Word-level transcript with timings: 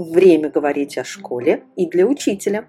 Время 0.00 0.48
говорить 0.48 0.96
о 0.96 1.04
школе 1.04 1.64
и 1.76 1.86
для 1.86 2.06
учителя. 2.06 2.64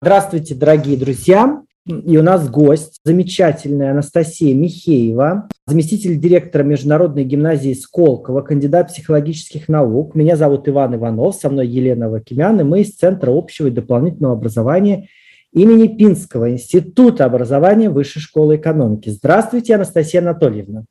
Здравствуйте, 0.00 0.54
дорогие 0.54 0.96
друзья! 0.96 1.62
И 1.84 2.16
у 2.16 2.22
нас 2.22 2.48
гость, 2.48 3.00
замечательная 3.04 3.90
Анастасия 3.90 4.54
Михеева, 4.54 5.46
заместитель 5.66 6.18
директора 6.18 6.62
Международной 6.62 7.24
гимназии 7.24 7.74
Сколково, 7.74 8.40
кандидат 8.40 8.88
психологических 8.88 9.68
наук. 9.68 10.14
Меня 10.14 10.36
зовут 10.36 10.66
Иван 10.70 10.94
Иванов, 10.94 11.34
со 11.34 11.50
мной 11.50 11.68
Елена 11.68 12.08
Вакимян, 12.08 12.58
и 12.60 12.64
мы 12.64 12.80
из 12.80 12.96
Центра 12.96 13.30
общего 13.30 13.66
и 13.66 13.70
дополнительного 13.70 14.36
образования 14.36 15.10
имени 15.52 15.86
Пинского 15.86 16.50
Института 16.50 17.26
образования 17.26 17.90
Высшей 17.90 18.22
школы 18.22 18.56
экономики. 18.56 19.10
Здравствуйте, 19.10 19.74
Анастасия 19.74 20.22
Анатольевна. 20.22 20.86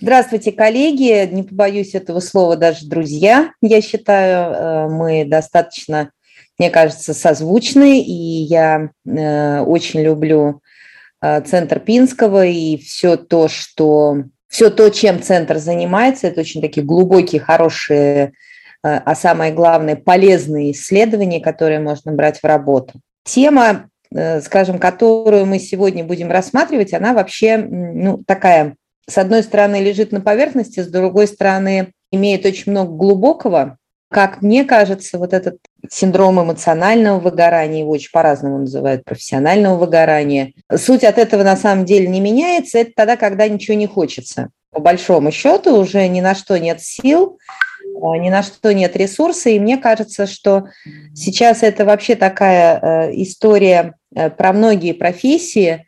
Здравствуйте, 0.00 0.52
коллеги. 0.52 1.28
Не 1.32 1.42
побоюсь 1.42 1.96
этого 1.96 2.20
слова, 2.20 2.56
даже 2.56 2.86
друзья. 2.86 3.50
Я 3.60 3.80
считаю, 3.82 4.52
э, 4.52 4.88
мы 4.88 5.24
достаточно, 5.24 6.12
мне 6.56 6.70
кажется, 6.70 7.14
созвучны, 7.14 8.00
и 8.00 8.12
я 8.12 8.90
э, 9.04 9.60
очень 9.60 10.02
люблю 10.02 10.60
э, 11.20 11.40
Центр 11.40 11.80
Пинского 11.80 12.46
и 12.46 12.76
все 12.76 13.16
то, 13.16 13.48
что 13.48 14.18
все 14.46 14.70
то, 14.70 14.88
чем 14.90 15.20
центр 15.20 15.58
занимается, 15.58 16.28
это 16.28 16.40
очень 16.42 16.60
такие 16.60 16.86
глубокие, 16.86 17.40
хорошие, 17.40 18.32
а 18.82 19.14
самое 19.14 19.52
главное, 19.52 19.94
полезные 19.94 20.72
исследования, 20.72 21.40
которые 21.40 21.80
можно 21.80 22.12
брать 22.12 22.38
в 22.38 22.44
работу. 22.44 22.94
Тема, 23.24 23.90
скажем, 24.40 24.78
которую 24.78 25.44
мы 25.44 25.58
сегодня 25.58 26.02
будем 26.02 26.30
рассматривать, 26.30 26.94
она 26.94 27.12
вообще 27.12 27.58
ну, 27.58 28.22
такая 28.26 28.76
с 29.08 29.16
одной 29.16 29.42
стороны, 29.42 29.82
лежит 29.82 30.12
на 30.12 30.20
поверхности, 30.20 30.80
с 30.80 30.86
другой 30.86 31.26
стороны, 31.26 31.92
имеет 32.12 32.44
очень 32.44 32.72
много 32.72 32.92
глубокого. 32.92 33.78
Как 34.10 34.40
мне 34.42 34.64
кажется, 34.64 35.18
вот 35.18 35.32
этот 35.32 35.58
синдром 35.90 36.42
эмоционального 36.42 37.18
выгорания, 37.18 37.80
его 37.80 37.90
очень 37.90 38.10
по-разному 38.12 38.58
называют, 38.58 39.04
профессионального 39.04 39.76
выгорания, 39.76 40.52
суть 40.74 41.04
от 41.04 41.18
этого 41.18 41.42
на 41.42 41.56
самом 41.56 41.84
деле 41.84 42.06
не 42.08 42.20
меняется, 42.20 42.78
это 42.78 42.92
тогда, 42.96 43.16
когда 43.16 43.48
ничего 43.48 43.76
не 43.76 43.86
хочется. 43.86 44.50
По 44.70 44.80
большому 44.80 45.30
счету 45.30 45.76
уже 45.76 46.06
ни 46.08 46.20
на 46.20 46.34
что 46.34 46.58
нет 46.58 46.82
сил, 46.82 47.38
а, 48.02 48.16
ни 48.16 48.28
на 48.28 48.42
что 48.42 48.72
нет 48.72 48.96
ресурса, 48.96 49.50
и 49.50 49.58
мне 49.58 49.78
кажется, 49.78 50.26
что 50.26 50.68
сейчас 51.14 51.62
это 51.62 51.84
вообще 51.84 52.14
такая 52.14 52.80
э, 52.80 53.22
история 53.22 53.94
э, 54.14 54.28
про 54.30 54.52
многие 54.52 54.92
профессии 54.92 55.86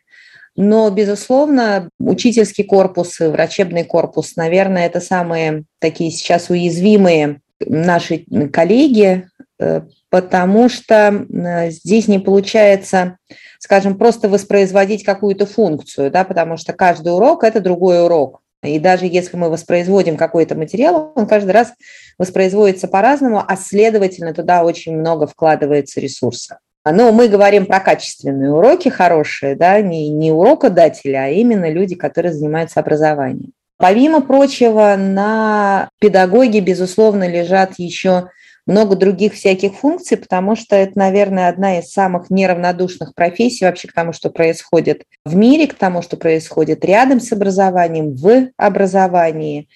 но, 0.61 0.91
безусловно, 0.91 1.89
учительский 1.99 2.63
корпус 2.63 3.19
врачебный 3.19 3.83
корпус, 3.83 4.35
наверное, 4.35 4.85
это 4.85 4.99
самые 4.99 5.63
такие 5.79 6.11
сейчас 6.11 6.51
уязвимые 6.51 7.41
наши 7.65 8.25
коллеги, 8.53 9.27
э, 9.59 9.81
потому 10.11 10.69
что 10.69 11.25
э, 11.27 11.71
здесь 11.71 12.07
не 12.07 12.19
получается, 12.19 13.17
скажем, 13.57 13.97
просто 13.97 14.29
воспроизводить 14.29 15.03
какую-то 15.03 15.47
функцию, 15.47 16.11
да, 16.11 16.23
потому 16.25 16.57
что 16.57 16.73
каждый 16.73 17.11
урок– 17.11 17.43
это 17.43 17.59
другой 17.59 18.05
урок. 18.05 18.41
И 18.61 18.77
даже 18.77 19.07
если 19.07 19.37
мы 19.37 19.49
воспроизводим 19.49 20.15
какой-то 20.15 20.53
материал, 20.53 21.11
он 21.15 21.25
каждый 21.25 21.51
раз 21.53 21.73
воспроизводится 22.19 22.87
по-разному, 22.87 23.43
а 23.47 23.57
следовательно 23.57 24.35
туда 24.35 24.63
очень 24.63 24.95
много 24.95 25.25
вкладывается 25.25 25.99
ресурса. 25.99 26.59
Но 26.83 27.11
мы 27.11 27.27
говорим 27.27 27.67
про 27.67 27.79
качественные 27.79 28.51
уроки 28.51 28.89
хорошие, 28.89 29.55
да, 29.55 29.79
не, 29.81 30.09
не 30.09 30.31
урокодатели, 30.31 31.13
а 31.13 31.29
именно 31.29 31.69
люди, 31.69 31.95
которые 31.95 32.33
занимаются 32.33 32.79
образованием. 32.79 33.51
Помимо 33.77 34.21
прочего, 34.21 34.95
на 34.95 35.89
педагоге, 35.99 36.59
безусловно, 36.59 37.27
лежат 37.27 37.73
еще 37.77 38.29
много 38.65 38.95
других 38.95 39.33
всяких 39.33 39.73
функций, 39.73 40.17
потому 40.17 40.55
что 40.55 40.75
это, 40.75 40.97
наверное, 40.97 41.49
одна 41.49 41.79
из 41.79 41.91
самых 41.91 42.29
неравнодушных 42.29 43.15
профессий 43.15 43.65
вообще 43.65 43.87
к 43.87 43.93
тому, 43.93 44.13
что 44.13 44.29
происходит 44.29 45.03
в 45.25 45.35
мире, 45.35 45.67
к 45.67 45.73
тому, 45.73 46.01
что 46.01 46.15
происходит 46.15 46.85
рядом 46.85 47.19
с 47.19 47.31
образованием, 47.31 48.13
в 48.13 48.49
образовании. 48.57 49.67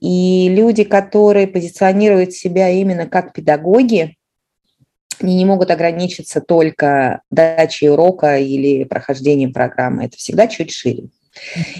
И 0.00 0.48
люди, 0.48 0.84
которые 0.84 1.46
позиционируют 1.46 2.32
себя 2.32 2.70
именно 2.70 3.06
как 3.06 3.32
педагоги, 3.32 4.16
они 5.22 5.36
не 5.36 5.44
могут 5.44 5.70
ограничиться 5.70 6.40
только 6.40 7.22
дачей 7.30 7.90
урока 7.90 8.38
или 8.38 8.84
прохождением 8.84 9.52
программы. 9.52 10.04
Это 10.04 10.16
всегда 10.16 10.46
чуть 10.46 10.72
шире. 10.72 11.08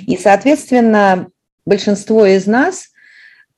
И, 0.06 0.16
соответственно, 0.16 1.28
большинство 1.66 2.26
из 2.26 2.47
нас 2.47 2.88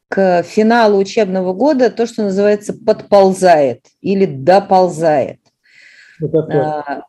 к 0.08 0.42
финалу 0.42 0.98
учебного 0.98 1.52
года 1.52 1.90
то, 1.90 2.06
что 2.06 2.22
называется, 2.22 2.72
подползает 2.72 3.86
или 4.00 4.26
доползает. 4.26 5.40
А, 6.22 7.02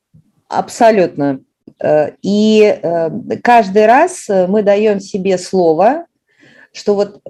абсолютно. 0.47 1.41
Э, 1.81 2.12
и 2.22 2.80
э, 2.81 3.09
каждый 3.44 3.85
раз 3.85 4.28
мы 4.28 4.64
даем 4.64 5.00
себе 5.00 5.38
слово, 5.38 6.06
что 6.72 6.96
вот 6.96 7.22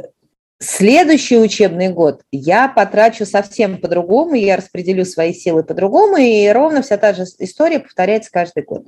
Следующий 0.59 1.37
учебный 1.37 1.89
год 1.89 2.21
я 2.31 2.69
потрачу 2.69 3.25
совсем 3.25 3.77
по-другому, 3.77 4.35
я 4.35 4.55
распределю 4.55 5.03
свои 5.03 5.33
силы 5.33 5.63
по-другому, 5.63 6.17
и 6.17 6.47
ровно 6.47 6.81
вся 6.81 6.97
та 6.97 7.13
же 7.13 7.23
история 7.39 7.79
повторяется 7.79 8.31
каждый 8.31 8.63
год. 8.63 8.85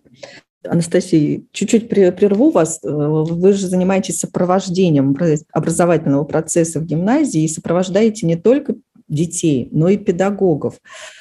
Анастасия, 0.63 1.41
чуть-чуть 1.51 1.89
прерву 1.89 2.51
вас. 2.51 2.79
Э, 2.83 2.87
вы 2.89 3.53
же 3.53 3.67
занимаетесь 3.67 4.19
сопровождением 4.19 5.15
образовательного 5.51 6.23
процесса 6.23 6.79
в 6.79 6.85
гимназии 6.85 7.43
и 7.43 7.47
сопровождаете 7.47 8.25
не 8.25 8.35
только 8.35 8.75
детей, 9.07 9.69
но 9.71 9.89
и 9.89 9.97
педагогов. 9.97 10.79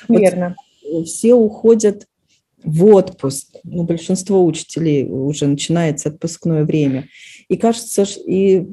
Верно. 0.08 0.56
Вот 0.90 1.06
все 1.06 1.34
уходят 1.34 2.06
в 2.64 2.84
отпуск. 2.86 3.56
Ну, 3.64 3.84
большинство 3.84 4.44
учителей 4.44 5.06
уже 5.08 5.46
начинается 5.46 6.08
отпускное 6.08 6.64
время. 6.64 7.08
И 7.48 7.56
кажется, 7.56 8.04
и 8.26 8.66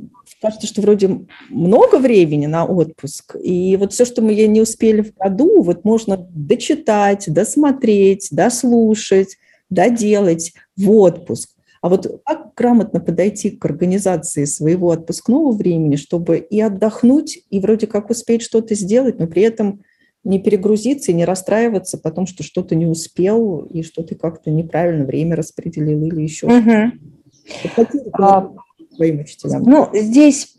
кажется, 0.44 0.68
что 0.68 0.82
вроде 0.82 1.22
много 1.50 2.00
времени 2.00 2.48
на 2.48 2.66
отпуск, 2.66 3.38
и 3.42 3.78
вот 3.78 3.94
все, 3.94 4.04
что 4.04 4.22
мы 4.22 4.36
не 4.36 4.60
успели 4.60 5.02
в 5.02 5.16
году, 5.16 5.62
вот 5.62 5.86
можно 5.86 6.18
дочитать, 6.18 7.32
досмотреть, 7.32 8.28
дослушать, 8.30 9.38
доделать 9.70 10.54
в 10.76 10.92
отпуск. 10.92 11.50
А 11.82 11.88
вот 11.88 12.22
как 12.26 12.54
грамотно 12.56 13.00
подойти 13.00 13.52
к 13.52 13.64
организации 13.64 14.44
своего 14.44 14.92
отпускного 14.92 15.54
времени, 15.54 15.96
чтобы 15.96 16.40
и 16.40 16.60
отдохнуть, 16.60 17.40
и 17.50 17.60
вроде 17.60 17.88
как 17.88 18.10
успеть 18.10 18.42
что-то 18.42 18.76
сделать, 18.76 19.20
но 19.20 19.28
при 19.28 19.44
этом 19.44 19.82
не 20.26 20.40
перегрузиться 20.40 21.12
и 21.12 21.16
не 21.16 21.24
расстраиваться 21.24 21.98
потом, 21.98 22.28
что 22.28 22.44
что-то 22.44 22.76
не 22.76 22.86
успел, 22.86 23.62
и 23.72 23.82
что 23.82 24.04
ты 24.04 24.16
как-то 24.16 24.52
неправильно 24.52 25.06
время 25.06 25.38
распределил 25.38 26.04
или 26.04 26.22
еще 26.22 26.48
угу. 26.48 26.92
что-то 27.64 28.56
своим 28.96 29.20
учителям? 29.20 29.64
Ну, 29.64 29.90
здесь 29.94 30.56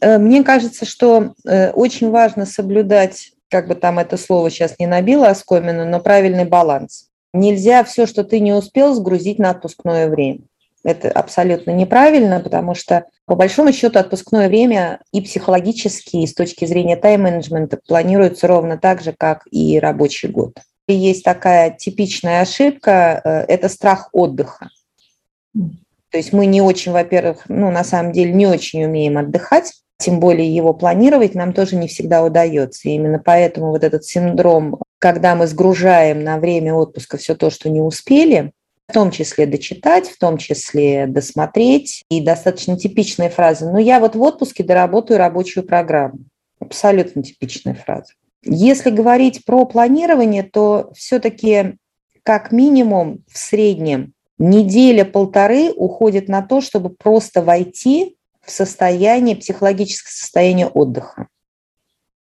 э, 0.00 0.18
мне 0.18 0.42
кажется, 0.42 0.84
что 0.84 1.34
э, 1.44 1.70
очень 1.70 2.10
важно 2.10 2.46
соблюдать, 2.46 3.32
как 3.48 3.68
бы 3.68 3.74
там 3.74 3.98
это 3.98 4.16
слово 4.16 4.50
сейчас 4.50 4.78
не 4.78 4.86
набило 4.86 5.28
оскомину, 5.28 5.84
но 5.84 6.00
правильный 6.00 6.44
баланс. 6.44 7.08
Нельзя 7.32 7.82
все, 7.84 8.06
что 8.06 8.24
ты 8.24 8.40
не 8.40 8.52
успел, 8.52 8.94
сгрузить 8.94 9.38
на 9.38 9.50
отпускное 9.50 10.08
время. 10.08 10.40
Это 10.84 11.10
абсолютно 11.10 11.70
неправильно, 11.70 12.40
потому 12.40 12.74
что, 12.74 13.06
по 13.24 13.34
большому 13.34 13.72
счету, 13.72 13.98
отпускное 13.98 14.48
время 14.48 15.00
и 15.12 15.22
психологически, 15.22 16.16
и 16.16 16.26
с 16.26 16.34
точки 16.34 16.66
зрения 16.66 16.96
тайм-менеджмента 16.96 17.78
планируется 17.88 18.46
ровно 18.46 18.76
так 18.76 19.02
же, 19.02 19.14
как 19.16 19.48
и 19.50 19.80
рабочий 19.80 20.28
год. 20.28 20.58
И 20.86 20.92
есть 20.92 21.24
такая 21.24 21.70
типичная 21.70 22.42
ошибка 22.42 23.20
э,– 23.24 23.30
это 23.48 23.70
страх 23.70 24.10
отдыха. 24.12 24.68
То 26.14 26.18
есть 26.18 26.32
мы 26.32 26.46
не 26.46 26.62
очень, 26.62 26.92
во-первых, 26.92 27.42
ну, 27.48 27.72
на 27.72 27.82
самом 27.82 28.12
деле 28.12 28.32
не 28.32 28.46
очень 28.46 28.84
умеем 28.84 29.18
отдыхать, 29.18 29.72
тем 29.98 30.20
более 30.20 30.48
его 30.48 30.72
планировать 30.72 31.34
нам 31.34 31.52
тоже 31.52 31.74
не 31.74 31.88
всегда 31.88 32.22
удается. 32.22 32.88
И 32.88 32.92
именно 32.92 33.18
поэтому 33.18 33.70
вот 33.70 33.82
этот 33.82 34.04
синдром, 34.04 34.78
когда 35.00 35.34
мы 35.34 35.48
сгружаем 35.48 36.22
на 36.22 36.38
время 36.38 36.72
отпуска 36.72 37.16
все 37.16 37.34
то, 37.34 37.50
что 37.50 37.68
не 37.68 37.80
успели, 37.80 38.52
в 38.86 38.92
том 38.92 39.10
числе 39.10 39.46
дочитать, 39.46 40.08
в 40.08 40.16
том 40.16 40.38
числе 40.38 41.08
досмотреть. 41.08 42.04
И 42.10 42.20
достаточно 42.20 42.78
типичная 42.78 43.28
фраза 43.28 43.68
«ну 43.68 43.78
я 43.78 43.98
вот 43.98 44.14
в 44.14 44.22
отпуске 44.22 44.62
доработаю 44.62 45.18
рабочую 45.18 45.66
программу». 45.66 46.20
Абсолютно 46.60 47.24
типичная 47.24 47.74
фраза. 47.74 48.12
Если 48.44 48.90
говорить 48.90 49.44
про 49.44 49.64
планирование, 49.64 50.44
то 50.44 50.92
все-таки 50.94 51.74
как 52.22 52.52
минимум 52.52 53.24
в 53.28 53.36
среднем 53.36 54.13
неделя-полторы 54.38 55.72
уходит 55.72 56.28
на 56.28 56.42
то, 56.42 56.60
чтобы 56.60 56.90
просто 56.90 57.42
войти 57.42 58.16
в 58.42 58.50
состояние, 58.50 59.36
психологическое 59.36 60.12
состояние 60.12 60.66
отдыха. 60.66 61.28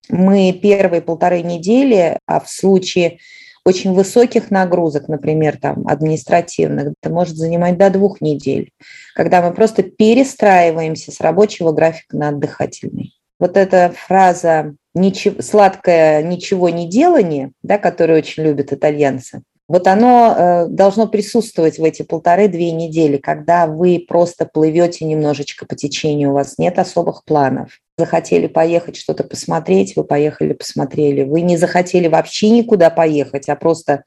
Мы 0.09 0.53
первые 0.53 1.01
полторы 1.01 1.41
недели, 1.41 2.19
а 2.27 2.39
в 2.39 2.49
случае 2.49 3.19
очень 3.65 3.93
высоких 3.93 4.51
нагрузок, 4.51 5.07
например, 5.07 5.57
там, 5.57 5.87
административных, 5.87 6.93
это 7.01 7.11
может 7.11 7.35
занимать 7.35 7.77
до 7.77 7.89
двух 7.89 8.21
недель, 8.21 8.69
когда 9.15 9.41
мы 9.41 9.53
просто 9.55 9.81
перестраиваемся 9.81 11.11
с 11.11 11.19
рабочего 11.19 11.71
графика 11.71 12.15
на 12.15 12.29
отдыхательный. 12.29 13.15
Вот 13.39 13.57
эта 13.57 13.91
фраза 13.95 14.75
ничего, 14.93 15.41
«сладкое 15.41 16.21
ничего 16.21 16.69
не 16.69 16.87
делание», 16.87 17.51
да, 17.63 17.79
которую 17.79 18.19
очень 18.19 18.43
любят 18.43 18.71
итальянцы, 18.71 19.41
вот 19.67 19.87
оно 19.87 20.35
э, 20.37 20.65
должно 20.67 21.07
присутствовать 21.07 21.79
в 21.79 21.83
эти 21.83 22.03
полторы-две 22.03 22.71
недели, 22.71 23.17
когда 23.17 23.65
вы 23.65 24.05
просто 24.07 24.45
плывете 24.45 25.05
немножечко 25.05 25.65
по 25.65 25.75
течению, 25.75 26.29
у 26.29 26.33
вас 26.33 26.59
нет 26.59 26.77
особых 26.77 27.23
планов. 27.25 27.79
Захотели 27.97 28.45
поехать 28.45 28.95
что-то 28.95 29.23
посмотреть, 29.23 29.95
вы 29.95 30.03
поехали, 30.03 30.53
посмотрели. 30.53 31.23
Вы 31.23 31.41
не 31.41 31.57
захотели 31.57 32.07
вообще 32.07 32.49
никуда 32.49 32.91
поехать, 32.91 33.49
а 33.49 33.55
просто 33.55 34.03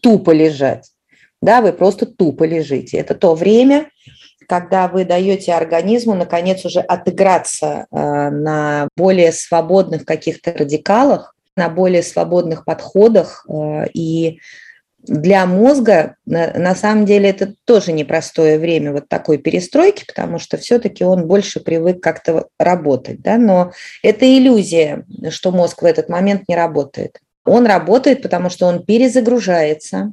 тупо 0.00 0.30
лежать. 0.30 0.90
Да, 1.42 1.60
вы 1.60 1.72
просто 1.72 2.06
тупо 2.06 2.44
лежите. 2.44 2.96
Это 2.96 3.14
то 3.14 3.34
время, 3.34 3.90
когда 4.48 4.88
вы 4.88 5.04
даете 5.04 5.52
организму, 5.52 6.14
наконец, 6.14 6.64
уже 6.64 6.80
отыграться 6.80 7.86
э, 7.90 8.30
на 8.30 8.88
более 8.96 9.32
свободных 9.32 10.06
каких-то 10.06 10.52
радикалах, 10.52 11.34
на 11.54 11.68
более 11.68 12.02
свободных 12.02 12.64
подходах 12.64 13.44
э, 13.46 13.88
и 13.92 14.38
для 15.02 15.46
мозга 15.46 16.16
на, 16.26 16.52
на 16.54 16.74
самом 16.74 17.06
деле 17.06 17.30
это 17.30 17.54
тоже 17.64 17.92
непростое 17.92 18.58
время 18.58 18.92
вот 18.92 19.08
такой 19.08 19.38
перестройки, 19.38 20.04
потому 20.06 20.38
что 20.38 20.56
все-таки 20.56 21.04
он 21.04 21.26
больше 21.26 21.60
привык 21.60 22.00
как-то 22.00 22.48
работать, 22.58 23.20
да, 23.20 23.36
но 23.36 23.72
это 24.02 24.26
иллюзия, 24.26 25.04
что 25.30 25.50
мозг 25.50 25.82
в 25.82 25.84
этот 25.84 26.08
момент 26.08 26.44
не 26.48 26.56
работает. 26.56 27.20
Он 27.44 27.66
работает, 27.66 28.22
потому 28.22 28.50
что 28.50 28.66
он 28.66 28.84
перезагружается, 28.84 30.12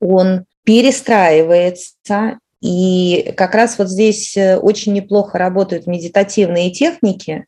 он 0.00 0.44
перестраивается, 0.64 2.38
и 2.60 3.32
как 3.36 3.54
раз 3.54 3.78
вот 3.78 3.88
здесь 3.88 4.36
э, 4.36 4.58
очень 4.58 4.92
неплохо 4.92 5.38
работают 5.38 5.86
медитативные 5.86 6.70
техники, 6.70 7.46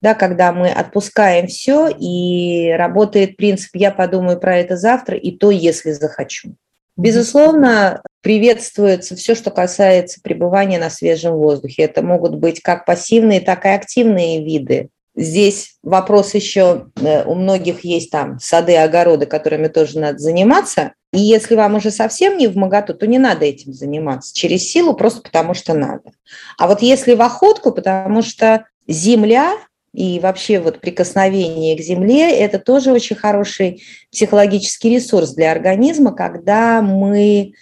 да, 0.00 0.14
когда 0.14 0.52
мы 0.52 0.70
отпускаем 0.70 1.46
все, 1.46 1.88
и 1.88 2.70
работает 2.76 3.36
принцип 3.36 3.70
«я 3.74 3.90
подумаю 3.90 4.38
про 4.38 4.56
это 4.56 4.76
завтра, 4.76 5.16
и 5.16 5.30
то, 5.30 5.50
если 5.50 5.92
захочу». 5.92 6.54
Безусловно, 6.96 8.02
приветствуется 8.20 9.16
все, 9.16 9.34
что 9.34 9.50
касается 9.50 10.20
пребывания 10.22 10.78
на 10.78 10.90
свежем 10.90 11.34
воздухе. 11.34 11.84
Это 11.84 12.02
могут 12.02 12.34
быть 12.34 12.60
как 12.60 12.84
пассивные, 12.84 13.40
так 13.40 13.64
и 13.64 13.68
активные 13.68 14.44
виды. 14.44 14.90
Здесь 15.16 15.76
вопрос 15.82 16.34
еще, 16.34 16.86
э, 17.00 17.24
у 17.24 17.34
многих 17.34 17.84
есть 17.84 18.10
там 18.10 18.38
сады, 18.38 18.76
огороды, 18.76 19.26
которыми 19.26 19.68
тоже 19.68 19.98
надо 19.98 20.18
заниматься. 20.18 20.92
И 21.12 21.18
если 21.18 21.56
вам 21.56 21.74
уже 21.74 21.90
совсем 21.90 22.36
не 22.38 22.46
в 22.46 22.56
моготу, 22.56 22.94
то 22.94 23.06
не 23.06 23.18
надо 23.18 23.44
этим 23.44 23.72
заниматься 23.72 24.34
через 24.34 24.70
силу, 24.70 24.94
просто 24.94 25.22
потому 25.22 25.54
что 25.54 25.74
надо. 25.74 26.12
А 26.58 26.68
вот 26.68 26.82
если 26.82 27.14
в 27.14 27.22
охотку, 27.22 27.72
потому 27.72 28.22
что 28.22 28.66
земля 28.86 29.54
и 29.92 30.20
вообще 30.20 30.60
вот 30.60 30.80
прикосновение 30.80 31.76
к 31.76 31.80
земле– 31.80 32.30
это 32.38 32.58
тоже 32.58 32.92
очень 32.92 33.16
хороший 33.16 33.82
психологический 34.12 34.94
ресурс 34.94 35.34
для 35.34 35.50
организма, 35.50 36.12
когда 36.12 36.80
мы 36.80 37.54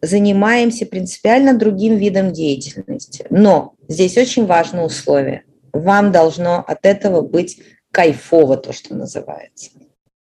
занимаемся 0.00 0.86
принципиально 0.86 1.54
другим 1.54 1.96
видом 1.96 2.32
деятельности. 2.32 3.26
Но 3.30 3.74
здесь 3.88 4.16
очень 4.16 4.46
важное 4.46 4.84
условие. 4.84 5.44
Вам 5.72 6.12
должно 6.12 6.58
от 6.66 6.84
этого 6.86 7.20
быть 7.22 7.60
кайфово, 7.90 8.56
то, 8.56 8.72
что 8.72 8.94
называется. 8.94 9.70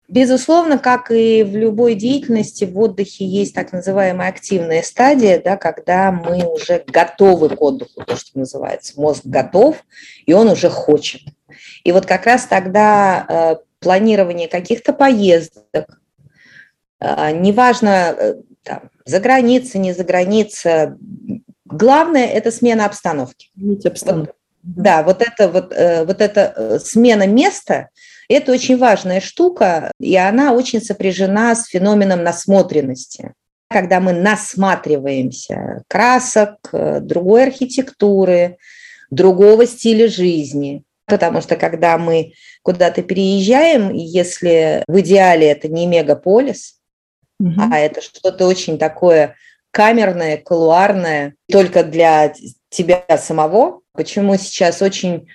Безусловно, 0.08 0.78
как 0.78 1.10
и 1.10 1.42
в 1.42 1.54
любой 1.54 1.94
деятельности, 1.94 2.64
в 2.64 2.78
отдыхе 2.78 3.26
есть 3.26 3.54
так 3.54 3.72
называемая 3.72 4.30
активная 4.30 4.82
стадия, 4.82 5.40
да, 5.42 5.56
когда 5.58 6.10
мы 6.10 6.46
уже 6.50 6.82
готовы 6.86 7.50
к 7.50 7.60
отдыху, 7.60 8.04
то, 8.04 8.16
что 8.16 8.38
называется. 8.38 8.98
Мозг 8.98 9.20
готов, 9.24 9.84
и 10.24 10.32
он 10.32 10.48
уже 10.48 10.70
хочет. 10.70 11.20
И 11.84 11.92
вот 11.92 12.06
как 12.06 12.26
раз 12.26 12.46
тогда 12.46 13.26
э, 13.28 13.56
планирование 13.80 14.48
каких-то 14.48 14.92
поездок, 14.92 16.00
э, 17.00 17.30
неважно, 17.32 18.14
э, 18.18 18.34
там, 18.62 18.90
за 19.04 19.20
границей, 19.20 19.80
не 19.80 19.92
за 19.92 20.04
границей, 20.04 20.90
главное– 21.64 22.26
это 22.26 22.50
смена 22.50 22.86
обстановки. 22.86 23.50
обстановку. 23.84 24.34
Вот, 24.62 24.74
да, 24.74 25.02
вот 25.02 25.22
это, 25.22 25.48
вот, 25.48 25.74
вот 26.06 26.20
эта 26.20 26.78
смена 26.82 27.26
места– 27.26 27.88
это 28.28 28.52
очень 28.52 28.76
важная 28.76 29.20
штука, 29.20 29.92
и 29.98 30.16
она 30.16 30.52
очень 30.52 30.82
сопряжена 30.82 31.54
с 31.54 31.66
феноменом 31.66 32.22
насмотренности 32.22 33.32
когда 33.70 34.00
мы 34.00 34.14
насматриваемся 34.14 35.82
красок, 35.88 36.70
другой 36.72 37.44
архитектуры, 37.44 38.56
другого 39.10 39.66
стиля 39.66 40.08
жизни. 40.08 40.82
Потому 41.08 41.40
что 41.40 41.56
когда 41.56 41.98
мы 41.98 42.32
куда-то 42.62 43.02
переезжаем, 43.02 43.92
если 43.92 44.84
в 44.86 45.00
идеале 45.00 45.50
это 45.50 45.68
не 45.68 45.86
мегаполис, 45.86 46.78
угу. 47.40 47.60
а 47.72 47.78
это 47.78 48.00
что-то 48.00 48.46
очень 48.46 48.78
такое 48.78 49.36
камерное, 49.70 50.36
колуарное, 50.38 51.34
только 51.50 51.82
для 51.84 52.32
тебя 52.70 53.04
самого, 53.18 53.80
почему 53.92 54.36
сейчас 54.36 54.82
очень 54.82 55.28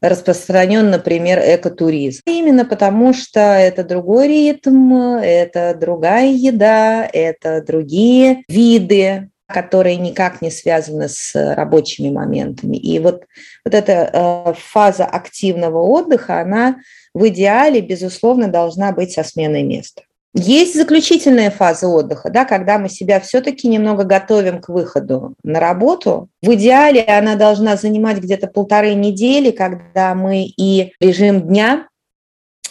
распространен, 0.00 0.90
например, 0.90 1.40
экотуризм. 1.42 2.22
Именно 2.26 2.64
потому, 2.64 3.12
что 3.12 3.40
это 3.40 3.84
другой 3.84 4.28
ритм, 4.28 5.16
это 5.22 5.74
другая 5.74 6.32
еда, 6.32 7.08
это 7.12 7.62
другие 7.62 8.44
виды 8.48 9.30
которые 9.52 9.96
никак 9.96 10.40
не 10.42 10.50
связаны 10.50 11.08
с 11.08 11.34
рабочими 11.54 12.10
моментами. 12.10 12.76
И 12.76 12.98
вот, 12.98 13.24
вот 13.64 13.74
эта 13.74 14.10
э, 14.12 14.54
фаза 14.56 15.04
активного 15.04 15.82
отдыха, 15.82 16.40
она 16.40 16.76
в 17.14 17.28
идеале, 17.28 17.80
безусловно, 17.80 18.48
должна 18.48 18.92
быть 18.92 19.12
со 19.12 19.22
сменой 19.24 19.62
места. 19.62 20.02
Есть 20.32 20.76
заключительная 20.76 21.50
фаза 21.50 21.88
отдыха, 21.88 22.30
да, 22.30 22.44
когда 22.44 22.78
мы 22.78 22.88
себя 22.88 23.18
все-таки 23.18 23.66
немного 23.66 24.04
готовим 24.04 24.60
к 24.60 24.68
выходу 24.68 25.34
на 25.42 25.58
работу. 25.58 26.28
В 26.40 26.54
идеале 26.54 27.02
она 27.02 27.34
должна 27.34 27.76
занимать 27.76 28.18
где-то 28.18 28.46
полторы 28.46 28.94
недели, 28.94 29.50
когда 29.50 30.14
мы 30.14 30.44
и 30.44 30.92
режим 31.00 31.48
дня 31.48 31.88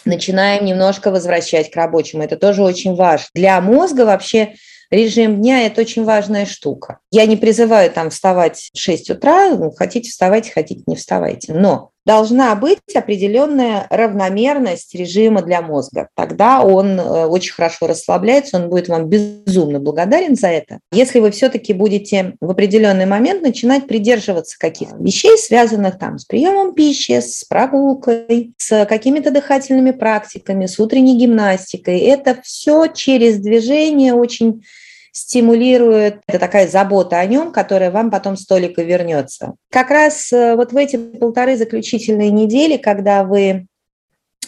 начинаем 0.06 0.64
немножко 0.64 1.10
возвращать 1.10 1.70
к 1.70 1.76
рабочему. 1.76 2.22
Это 2.22 2.36
тоже 2.36 2.62
очень 2.62 2.94
важно. 2.94 3.26
Для 3.34 3.60
мозга 3.60 4.06
вообще 4.06 4.54
режим 4.90 5.40
дня– 5.40 5.62
это 5.66 5.80
очень 5.80 6.04
важная 6.04 6.46
штука. 6.46 6.98
Я 7.10 7.26
не 7.26 7.36
призываю 7.36 7.90
там 7.90 8.10
вставать 8.10 8.70
в 8.74 8.78
6 8.78 9.10
утра, 9.10 9.54
ну, 9.54 9.70
хотите 9.70 10.10
вставайте, 10.10 10.52
хотите 10.52 10.82
не 10.86 10.96
вставайте. 10.96 11.52
Но 11.52 11.90
должна 12.10 12.56
быть 12.56 12.80
определенная 12.92 13.86
равномерность 13.88 14.96
режима 14.96 15.42
для 15.42 15.62
мозга. 15.62 16.08
Тогда 16.16 16.60
он 16.60 16.98
э, 16.98 17.26
очень 17.26 17.52
хорошо 17.52 17.86
расслабляется, 17.86 18.56
он 18.56 18.68
будет 18.68 18.88
вам 18.88 19.08
безумно 19.08 19.78
благодарен 19.78 20.34
за 20.34 20.48
это. 20.48 20.80
Если 20.90 21.20
вы 21.20 21.30
все-таки 21.30 21.72
будете 21.72 22.34
в 22.40 22.50
определенный 22.50 23.06
момент 23.06 23.42
начинать 23.42 23.86
придерживаться 23.86 24.58
каких-то 24.58 24.96
вещей, 24.96 25.38
связанных 25.38 26.00
там 26.00 26.18
с 26.18 26.24
приемом 26.24 26.74
пищи, 26.74 27.20
с 27.20 27.44
прогулкой, 27.44 28.54
с 28.56 28.86
какими-то 28.86 29.30
дыхательными 29.30 29.92
практиками, 29.92 30.66
с 30.66 30.80
утренней 30.80 31.16
гимнастикой, 31.16 32.00
это 32.00 32.40
все 32.42 32.88
через 32.88 33.38
движение 33.38 34.14
очень 34.14 34.64
стимулирует, 35.12 36.20
это 36.26 36.38
такая 36.38 36.68
забота 36.68 37.18
о 37.18 37.26
нем, 37.26 37.52
которая 37.52 37.90
вам 37.90 38.10
потом 38.10 38.36
столика 38.36 38.82
вернется. 38.82 39.54
Как 39.70 39.90
раз 39.90 40.32
э, 40.32 40.54
вот 40.54 40.72
в 40.72 40.76
эти 40.76 40.96
полторы 40.96 41.56
заключительные 41.56 42.30
недели, 42.30 42.76
когда 42.76 43.24
вы 43.24 43.66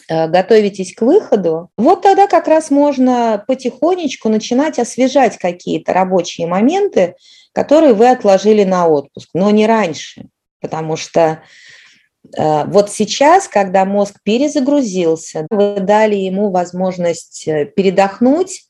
э, 0.08 0.28
готовитесь 0.28 0.94
к 0.94 1.02
выходу, 1.02 1.70
вот 1.76 2.02
тогда 2.02 2.26
как 2.26 2.46
раз 2.46 2.70
можно 2.70 3.44
потихонечку 3.46 4.28
начинать 4.28 4.78
освежать 4.78 5.36
какие-то 5.38 5.92
рабочие 5.92 6.46
моменты, 6.46 7.16
которые 7.52 7.94
вы 7.94 8.08
отложили 8.08 8.64
на 8.64 8.86
отпуск, 8.86 9.30
но 9.34 9.50
не 9.50 9.66
раньше, 9.66 10.26
потому 10.60 10.96
что 10.96 11.42
э, 12.38 12.64
вот 12.66 12.88
сейчас, 12.88 13.48
когда 13.48 13.84
мозг 13.84 14.14
перезагрузился, 14.22 15.44
вы 15.50 15.80
дали 15.80 16.14
ему 16.14 16.50
возможность 16.50 17.46
передохнуть, 17.74 18.68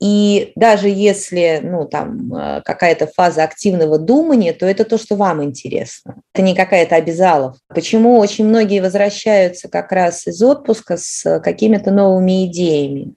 и 0.00 0.52
даже 0.54 0.88
если 0.88 1.60
ну, 1.62 1.84
там, 1.84 2.32
э, 2.32 2.62
какая-то 2.64 3.08
фаза 3.08 3.42
активного 3.42 3.98
думания, 3.98 4.52
то 4.52 4.64
это 4.64 4.84
то, 4.84 4.96
что 4.96 5.16
вам 5.16 5.42
интересно. 5.42 6.22
Это 6.32 6.42
не 6.42 6.54
какая-то 6.54 6.94
обязалов. 6.94 7.56
Почему 7.68 8.18
очень 8.18 8.46
многие 8.46 8.80
возвращаются 8.80 9.68
как 9.68 9.90
раз 9.90 10.26
из 10.28 10.40
отпуска 10.40 10.96
с 10.96 11.40
какими-то 11.40 11.90
новыми 11.90 12.46
идеями? 12.46 13.14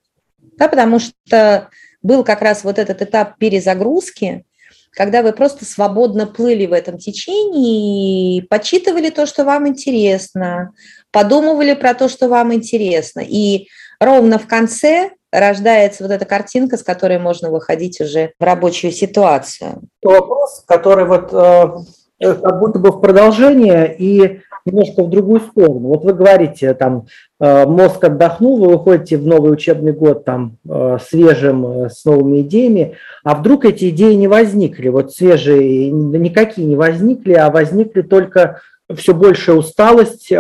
Да, 0.58 0.68
потому 0.68 1.00
что 1.00 1.70
был 2.02 2.24
как 2.24 2.42
раз 2.42 2.64
вот 2.64 2.80
этот 2.80 3.04
этап 3.04 3.38
перезагрузки, 3.38 4.44
когда 4.92 5.22
вы 5.22 5.34
просто 5.34 5.66
свободно 5.66 6.26
плыли 6.26 6.66
в 6.66 6.74
этом 6.74 6.98
течении 6.98 8.38
и 8.38 8.42
почитывали 8.42 9.10
то, 9.12 9.26
что 9.26 9.46
вам 9.46 9.68
интересно, 9.68 10.74
подумывали 11.12 11.74
про 11.74 11.94
то, 11.94 12.10
что 12.10 12.28
вам 12.28 12.54
интересно. 12.54 13.22
И 13.22 13.68
ровно 14.00 14.40
в 14.40 14.48
конце 14.48 15.12
рождается 15.32 16.04
вот 16.04 16.12
эта 16.12 16.26
картинка, 16.26 16.78
с 16.78 16.84
которой 16.84 17.20
можно 17.20 17.50
выходить 17.50 18.02
уже 18.02 18.34
в 18.40 18.44
рабочую 18.44 18.92
ситуацию. 18.92 19.82
Вопрос, 20.04 20.64
который 20.68 21.06
вот 21.06 21.34
э, 21.34 22.34
как 22.36 22.60
будто 22.60 22.80
бы 22.80 22.92
в 22.92 23.02
продолжение 23.02 23.96
и 23.98 24.42
немножко 24.66 25.04
в 25.04 25.10
другую 25.10 25.42
сторону. 25.42 25.90
Вот 25.90 26.04
вы 26.04 26.14
говорите, 26.14 26.74
там, 26.74 27.06
э, 27.40 27.66
мозг 27.66 28.04
отдохнул, 28.04 28.60
вы 28.60 28.78
выходите 28.78 29.18
в 29.18 29.26
новый 29.26 29.52
учебный 29.52 29.92
год 29.92 30.26
там 30.26 30.58
э, 30.70 30.98
свежим, 31.08 31.86
э, 31.86 31.90
с 31.90 32.06
новыми 32.06 32.42
идеями, 32.42 32.96
а 33.24 33.36
вдруг 33.36 33.66
эти 33.66 33.90
идеи 33.90 34.14
не 34.14 34.28
возникли, 34.28 34.90
вот 34.90 35.14
свежие 35.14 35.90
никакие 35.92 36.68
не 36.68 36.76
возникли, 36.76 37.34
а 37.34 37.50
возникли 37.50 38.02
только 38.02 38.62
все 38.96 39.14
большая 39.14 39.56
усталость, 39.56 40.32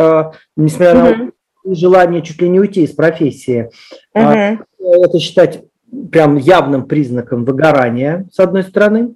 несмотря 0.57 0.93
на 0.93 1.31
желание 1.65 2.21
чуть 2.21 2.41
ли 2.41 2.49
не 2.49 2.59
уйти 2.59 2.83
из 2.83 2.91
профессии. 2.91 3.69
Uh-huh. 4.15 4.59
Это 4.79 5.19
считать 5.19 5.63
прям 6.11 6.37
явным 6.37 6.85
признаком 6.87 7.45
выгорания, 7.45 8.27
с 8.31 8.39
одной 8.39 8.63
стороны. 8.63 9.15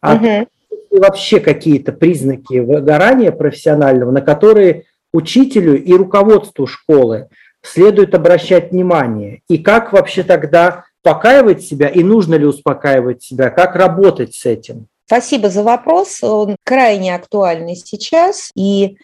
А 0.00 0.16
uh-huh 0.16 0.46
вообще 0.92 1.40
какие-то 1.40 1.92
признаки 1.92 2.58
выгорания 2.58 3.32
профессионального, 3.32 4.10
на 4.10 4.20
которые 4.20 4.84
учителю 5.12 5.82
и 5.82 5.92
руководству 5.94 6.66
школы 6.66 7.28
следует 7.62 8.14
обращать 8.14 8.72
внимание? 8.72 9.40
И 9.48 9.58
как 9.58 9.92
вообще 9.92 10.22
тогда 10.22 10.84
успокаивать 11.04 11.62
себя, 11.62 11.88
и 11.88 12.02
нужно 12.04 12.34
ли 12.36 12.44
успокаивать 12.44 13.22
себя, 13.22 13.50
как 13.50 13.74
работать 13.74 14.34
с 14.34 14.46
этим? 14.46 14.86
Спасибо 15.06 15.50
за 15.50 15.62
вопрос. 15.62 16.22
Он 16.22 16.56
крайне 16.64 17.14
актуальный 17.14 17.74
сейчас. 17.74 18.50
И 18.54 18.96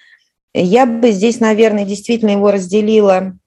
я 0.54 0.86
бы 0.86 1.10
здесь, 1.12 1.40
наверное, 1.40 1.84
действительно 1.84 2.30
его 2.30 2.50
разделила 2.50 3.38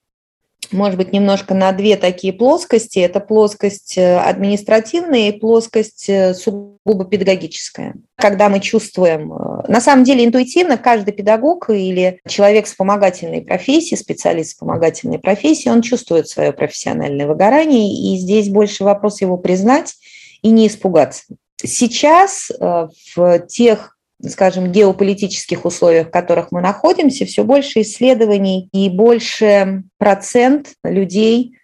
может 0.72 0.98
быть, 0.98 1.12
немножко 1.12 1.53
на 1.53 1.72
две 1.72 1.98
такие 1.98 2.34
плоскости. 2.34 3.00
Это 3.00 3.20
плоскость 3.20 3.98
э, 3.98 4.17
административная 4.17 5.29
и 5.29 5.38
плоскость 5.38 6.10
э, 6.10 6.34
сугубо 6.34 7.05
педагогическая. 7.05 7.96
Когда 8.15 8.50
мы 8.50 8.60
чувствуем, 8.60 9.34
э, 9.34 9.63
на 9.67 9.81
самом 9.81 10.03
деле 10.03 10.25
интуитивно 10.25 10.77
каждый 10.77 11.13
педагог 11.13 11.70
или 11.70 12.22
человек 12.27 12.67
с 12.67 12.72
вспомогательной 12.72 13.41
профессией, 13.41 13.98
специалист 13.98 14.51
вспомогательной 14.51 15.20
профессии, 15.20 15.70
он 15.70 15.81
чувствует 15.81 16.27
свое 16.27 16.53
профессиональное 16.53 17.27
выгорание, 17.27 18.13
и 18.13 18.17
здесь 18.17 18.50
больше 18.50 18.84
вопрос 18.84 19.22
его 19.22 19.38
признать 19.38 19.96
и 20.41 20.50
не 20.50 20.67
испугаться. 20.67 21.24
Сейчас 21.63 22.50
в 22.60 23.39
тех 23.48 23.98
скажем, 24.30 24.72
геополитических 24.72 25.66
условиях, 25.66 26.08
в 26.08 26.12
которых 26.12 26.51
мы 26.51 26.62
находимся, 26.62 27.25
все 27.25 27.44
больше 27.44 27.82
исследований 27.82 28.70
и 28.72 28.90
больше 28.90 29.84
процент 29.98 30.70
людей, 30.84 31.56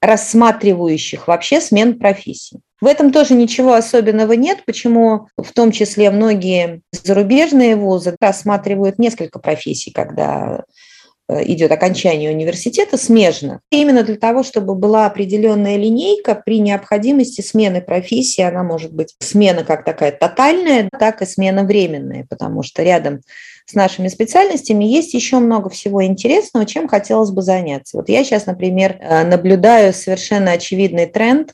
рассматривающих 0.00 1.28
вообще 1.28 1.60
смен 1.60 1.98
профессий. 1.98 2.60
В 2.80 2.86
этом 2.86 3.10
тоже 3.10 3.34
ничего 3.34 3.72
особенного 3.74 4.34
нет, 4.34 4.62
почему 4.66 5.28
в 5.36 5.52
том 5.52 5.72
числе 5.72 6.10
многие 6.10 6.82
зарубежные 6.92 7.74
вузы 7.74 8.14
рассматривают 8.20 8.98
несколько 8.98 9.38
профессий, 9.38 9.90
когда 9.90 10.64
идет 11.28 11.72
окончание 11.72 12.30
университета 12.30 12.96
смежно. 12.96 13.60
Именно 13.70 14.02
для 14.02 14.16
того, 14.16 14.42
чтобы 14.42 14.74
была 14.74 15.06
определенная 15.06 15.76
линейка 15.76 16.34
при 16.34 16.60
необходимости 16.60 17.40
смены 17.40 17.80
профессии, 17.80 18.42
она 18.42 18.62
может 18.62 18.92
быть 18.92 19.14
смена 19.20 19.64
как 19.64 19.84
такая 19.84 20.12
тотальная, 20.12 20.88
так 20.98 21.22
и 21.22 21.26
смена 21.26 21.64
временная, 21.64 22.26
потому 22.28 22.62
что 22.62 22.82
рядом 22.82 23.20
с 23.66 23.74
нашими 23.74 24.06
специальностями 24.08 24.84
есть 24.84 25.12
еще 25.14 25.38
много 25.40 25.68
всего 25.68 26.04
интересного, 26.04 26.66
чем 26.66 26.86
хотелось 26.86 27.30
бы 27.30 27.42
заняться. 27.42 27.96
Вот 27.96 28.08
я 28.08 28.22
сейчас, 28.22 28.46
например, 28.46 28.96
э, 29.00 29.24
наблюдаю 29.24 29.92
совершенно 29.92 30.52
очевидный 30.52 31.06
тренд, 31.06 31.52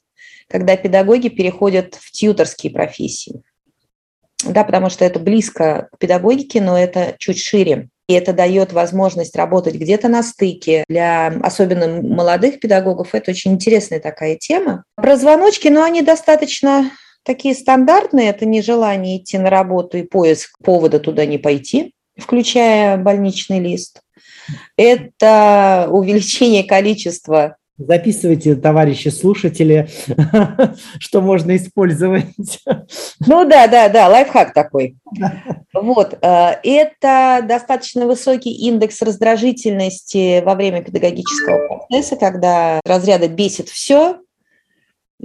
когда 0.48 0.76
педагоги 0.76 1.28
переходят 1.28 1.94
в 1.94 2.12
тьюторские 2.12 2.72
профессии. 2.72 3.42
Да, 4.44 4.64
потому 4.64 4.90
что 4.90 5.04
это 5.04 5.18
близко 5.18 5.88
к 5.92 5.98
педагогике, 5.98 6.60
но 6.60 6.78
это 6.78 7.14
чуть 7.18 7.38
шире. 7.38 7.88
И 8.08 8.14
это 8.14 8.32
дает 8.32 8.72
возможность 8.72 9.36
работать 9.36 9.74
где-то 9.74 10.08
на 10.08 10.22
стыке. 10.22 10.84
Для 10.88 11.28
особенно 11.42 12.02
молодых 12.02 12.60
педагогов 12.60 13.14
это 13.14 13.30
очень 13.30 13.52
интересная 13.52 14.00
такая 14.00 14.36
тема. 14.36 14.84
Про 14.96 15.16
звоночки, 15.16 15.68
но 15.68 15.80
ну, 15.80 15.86
они 15.86 16.02
достаточно 16.02 16.90
такие 17.24 17.54
стандартные. 17.54 18.28
Это 18.30 18.44
не 18.44 18.62
желание 18.62 19.18
идти 19.18 19.38
на 19.38 19.50
работу 19.50 19.98
и 19.98 20.02
поиск 20.02 20.58
повода 20.62 20.98
туда 20.98 21.26
не 21.26 21.38
пойти, 21.38 21.94
включая 22.18 22.96
больничный 22.96 23.60
лист. 23.60 24.00
Это 24.76 25.86
увеличение 25.90 26.64
количества 26.64 27.56
Записывайте, 27.78 28.54
товарищи 28.54 29.08
слушатели, 29.08 29.88
что 30.98 31.20
можно 31.22 31.56
использовать. 31.56 32.26
Ну 33.26 33.44
да, 33.44 33.66
да, 33.66 33.88
да, 33.88 34.08
лайфхак 34.08 34.52
такой. 34.52 34.96
Вот, 35.72 36.18
э, 36.20 36.50
это 36.62 37.40
достаточно 37.48 38.06
высокий 38.06 38.52
индекс 38.52 39.00
раздражительности 39.00 40.42
во 40.44 40.54
время 40.54 40.82
педагогического 40.84 41.66
процесса, 41.66 42.16
когда 42.16 42.80
разряда 42.84 43.28
бесит 43.28 43.70
все, 43.70 44.18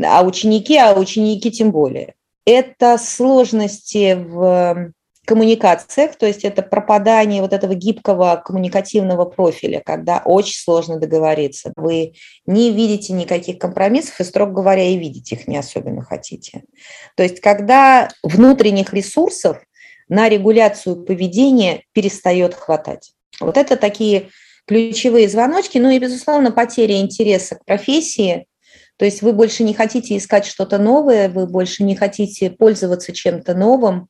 а 0.02 0.24
ученики, 0.24 0.78
а 0.78 0.94
ученики 0.94 1.52
тем 1.52 1.72
более. 1.72 2.14
Это 2.46 2.98
сложности 2.98 4.16
в 4.18 4.94
коммуникациях, 5.28 6.16
то 6.16 6.26
есть 6.26 6.46
это 6.46 6.62
пропадание 6.62 7.42
вот 7.42 7.52
этого 7.52 7.74
гибкого 7.76 8.42
коммуникативного 8.44 9.26
профиля, 9.26 9.82
когда 9.86 10.22
очень 10.24 10.58
сложно 10.58 10.98
договориться. 10.98 11.74
Вы 11.76 12.14
не 12.46 12.72
видите 12.72 13.12
никаких 13.12 13.60
компромиссов 13.60 14.22
и, 14.22 14.24
строго 14.24 14.54
говоря, 14.54 14.84
и 14.84 14.98
видеть 14.98 15.32
их 15.34 15.48
не 15.48 15.58
особенно 15.58 16.02
хотите. 16.02 16.64
То 17.16 17.24
есть 17.24 17.42
когда 17.42 18.08
внутренних 18.24 18.94
ресурсов 18.94 19.58
на 20.08 20.30
регуляцию 20.30 21.04
поведения 21.04 21.84
перестает 21.92 22.54
хватать. 22.54 23.12
Вот 23.42 23.58
это 23.58 23.76
такие 23.76 24.30
ключевые 24.66 25.28
звоночки, 25.28 25.78
ну 25.78 25.90
и, 25.90 26.00
безусловно, 26.00 26.52
потеря 26.52 27.02
интереса 27.02 27.56
к 27.56 27.66
профессии, 27.66 28.48
то 28.96 29.04
есть 29.04 29.22
вы 29.22 29.34
больше 29.34 29.64
не 29.64 29.74
хотите 29.74 30.16
искать 30.16 30.46
что-то 30.46 30.78
новое, 30.78 31.28
вы 31.28 31.48
больше 31.48 31.84
не 31.84 31.98
хотите 31.98 32.50
пользоваться 32.50 33.12
чем-то 33.12 33.54
новым, 33.56 34.08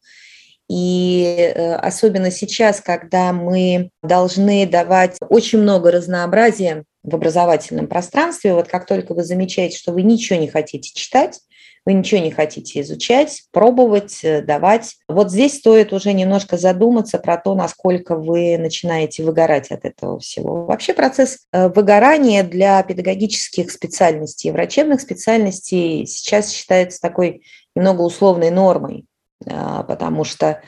и 0.69 1.23
э, 1.55 1.75
особенно 1.75 2.29
сейчас, 2.29 2.81
когда 2.81 3.31
мы 3.31 3.89
должны 4.03 4.67
давать 4.67 5.17
очень 5.29 5.59
много 5.59 5.91
разнообразия 5.91 6.83
в 7.03 7.15
образовательном 7.15 7.87
пространстве, 7.87 8.53
вот 8.53 8.67
как 8.67 8.85
только 8.85 9.13
вы 9.13 9.23
замечаете, 9.23 9.77
что 9.77 9.93
вы 9.93 10.01
ничего 10.01 10.39
не 10.39 10.49
хотите 10.49 10.91
читать, 10.93 11.39
вы 11.85 11.93
ничего 11.93 12.19
не 12.19 12.31
хотите 12.31 12.81
изучать, 12.81 13.43
пробовать, 13.53 14.19
э, 14.21 14.41
давать. 14.41 14.97
Вот 15.07 15.31
здесь 15.31 15.57
стоит 15.57 15.93
уже 15.93 16.11
немножко 16.11 16.57
задуматься 16.57 17.17
про 17.17 17.37
то, 17.37 17.55
насколько 17.55 18.17
вы 18.17 18.57
начинаете 18.57 19.23
выгорать 19.23 19.71
от 19.71 19.85
этого 19.85 20.19
всего. 20.19 20.65
Вообще 20.65 20.93
процесс 20.93 21.45
э, 21.53 21.69
выгорания 21.69 22.43
для 22.43 22.83
педагогических 22.83 23.71
специальностей, 23.71 24.51
врачебных 24.51 24.99
специальностей 24.99 26.05
сейчас 26.05 26.51
считается 26.51 26.99
такой 26.99 27.43
немного 27.73 28.01
условной 28.01 28.49
нормой. 28.49 29.05
А, 29.45 29.83
потому 29.83 30.23
что 30.23 30.61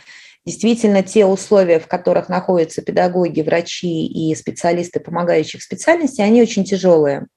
действительно 0.46 1.04
те 1.04 1.26
условия, 1.26 1.80
в 1.80 1.88
которых 1.88 2.30
находятся 2.30 2.82
педагоги, 2.82 3.42
врачи 3.42 4.06
и 4.06 4.34
специалисты 4.36 5.00
помогающих 5.00 5.62
специальностей, 5.62 6.24
они 6.24 6.42
очень 6.42 6.64
тяжелые. 6.64 7.28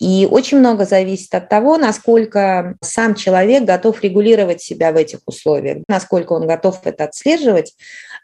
И 0.00 0.26
очень 0.28 0.58
много 0.58 0.86
зависит 0.86 1.32
от 1.34 1.48
того, 1.48 1.78
насколько 1.78 2.76
сам 2.80 3.14
человек 3.14 3.64
готов 3.64 4.02
регулировать 4.02 4.60
себя 4.60 4.92
в 4.92 4.96
этих 4.96 5.20
условиях, 5.26 5.84
насколько 5.88 6.32
он 6.32 6.46
готов 6.46 6.80
это 6.84 7.04
отслеживать, 7.04 7.74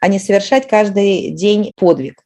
а 0.01 0.07
не 0.09 0.19
совершать 0.19 0.67
каждый 0.67 1.31
день 1.31 1.71
подвиг. 1.77 2.23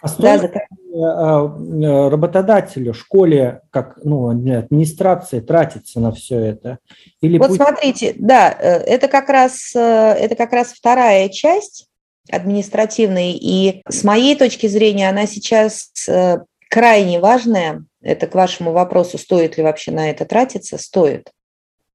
А 0.00 0.08
да, 0.18 0.38
за... 0.38 0.52
Э, 0.94 2.08
работодателю, 2.10 2.92
школе, 2.92 3.62
как 3.70 3.98
ну, 4.04 4.28
администрации 4.28 5.40
тратиться 5.40 6.00
на 6.00 6.12
все 6.12 6.38
это? 6.38 6.78
Или 7.22 7.38
вот 7.38 7.48
пусть... 7.48 7.62
смотрите, 7.62 8.14
да, 8.18 8.50
э, 8.50 8.76
это 8.78 9.08
как, 9.08 9.30
раз, 9.30 9.74
э, 9.74 9.78
это 9.80 10.34
как 10.34 10.52
раз 10.52 10.72
вторая 10.72 11.30
часть 11.30 11.88
административной, 12.30 13.32
и 13.32 13.82
с 13.88 14.04
моей 14.04 14.36
точки 14.36 14.66
зрения 14.66 15.08
она 15.08 15.26
сейчас 15.26 15.90
крайне 16.68 17.20
важная. 17.20 17.84
Это 18.02 18.26
к 18.26 18.34
вашему 18.34 18.72
вопросу, 18.72 19.16
стоит 19.16 19.56
ли 19.56 19.62
вообще 19.62 19.92
на 19.92 20.10
это 20.10 20.24
тратиться, 20.24 20.76
стоит. 20.76 21.30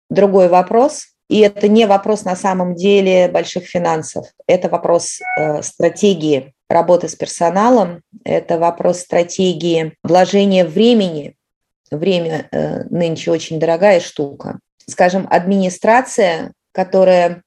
Другой 0.09 0.49
вопрос, 0.49 1.07
и 1.29 1.39
это 1.39 1.67
не 1.67 1.85
вопрос 1.85 2.25
на 2.25 2.35
самом 2.35 2.75
деле 2.75 3.27
больших 3.27 3.65
финансов, 3.65 4.25
это 4.47 4.69
вопрос 4.69 5.19
э, 5.39 5.61
стратегии 5.61 6.53
работы 6.69 7.07
с 7.07 7.15
персоналом, 7.15 8.01
это 8.23 8.57
вопрос 8.57 8.99
стратегии 8.99 9.93
вложения 10.03 10.65
времени. 10.65 11.35
Время 11.89 12.47
э, 12.51 12.83
нынче 12.89 13.31
очень 13.31 13.59
дорогая 13.59 13.99
штука. 13.99 14.59
Скажем, 14.85 15.27
администрация, 15.29 16.53
которая 16.73 17.43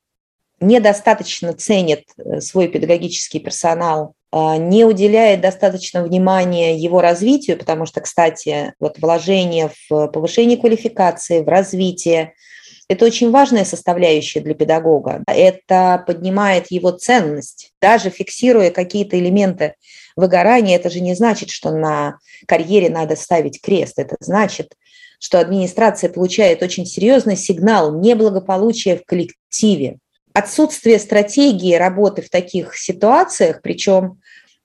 недостаточно 0.60 1.52
ценит 1.52 2.04
э, 2.16 2.40
свой 2.40 2.68
педагогический 2.68 3.38
персонал 3.38 4.14
а, 4.32 4.56
не 4.56 4.84
уделяет 4.84 5.40
достаточно 5.40 6.02
внимания 6.02 6.76
его 6.76 7.00
развитию, 7.00 7.58
потому 7.58 7.84
что, 7.84 8.00
кстати, 8.00 8.74
вот 8.78 8.98
вложение 8.98 9.70
в 9.88 10.06
повышение 10.08 10.56
квалификации, 10.56 11.42
в 11.42 11.48
развитие– 11.48 12.34
это 12.90 13.04
очень 13.04 13.30
важная 13.30 13.64
составляющая 13.64 14.40
для 14.40 14.52
педагога. 14.52 15.22
Это 15.28 16.02
поднимает 16.08 16.72
его 16.72 16.90
ценность. 16.90 17.72
Даже 17.80 18.10
фиксируя 18.10 18.72
какие-то 18.72 19.16
элементы 19.16 19.74
выгорания, 20.16 20.74
это 20.74 20.90
же 20.90 20.98
не 20.98 21.14
значит, 21.14 21.50
что 21.50 21.70
на 21.70 22.18
карьере 22.48 22.90
надо 22.90 23.14
ставить 23.14 23.60
крест. 23.62 24.00
Это 24.00 24.16
значит, 24.18 24.74
что 25.20 25.38
администрация 25.38 26.10
получает 26.10 26.64
очень 26.64 26.84
серьезный 26.84 27.36
сигнал 27.36 27.94
неблагополучия 27.94 28.96
в 28.96 29.04
коллективе. 29.04 29.98
Отсутствие 30.32 30.98
стратегии 30.98 31.74
работы 31.74 32.22
в 32.22 32.28
таких 32.28 32.76
ситуациях, 32.76 33.60
причем 33.62 34.19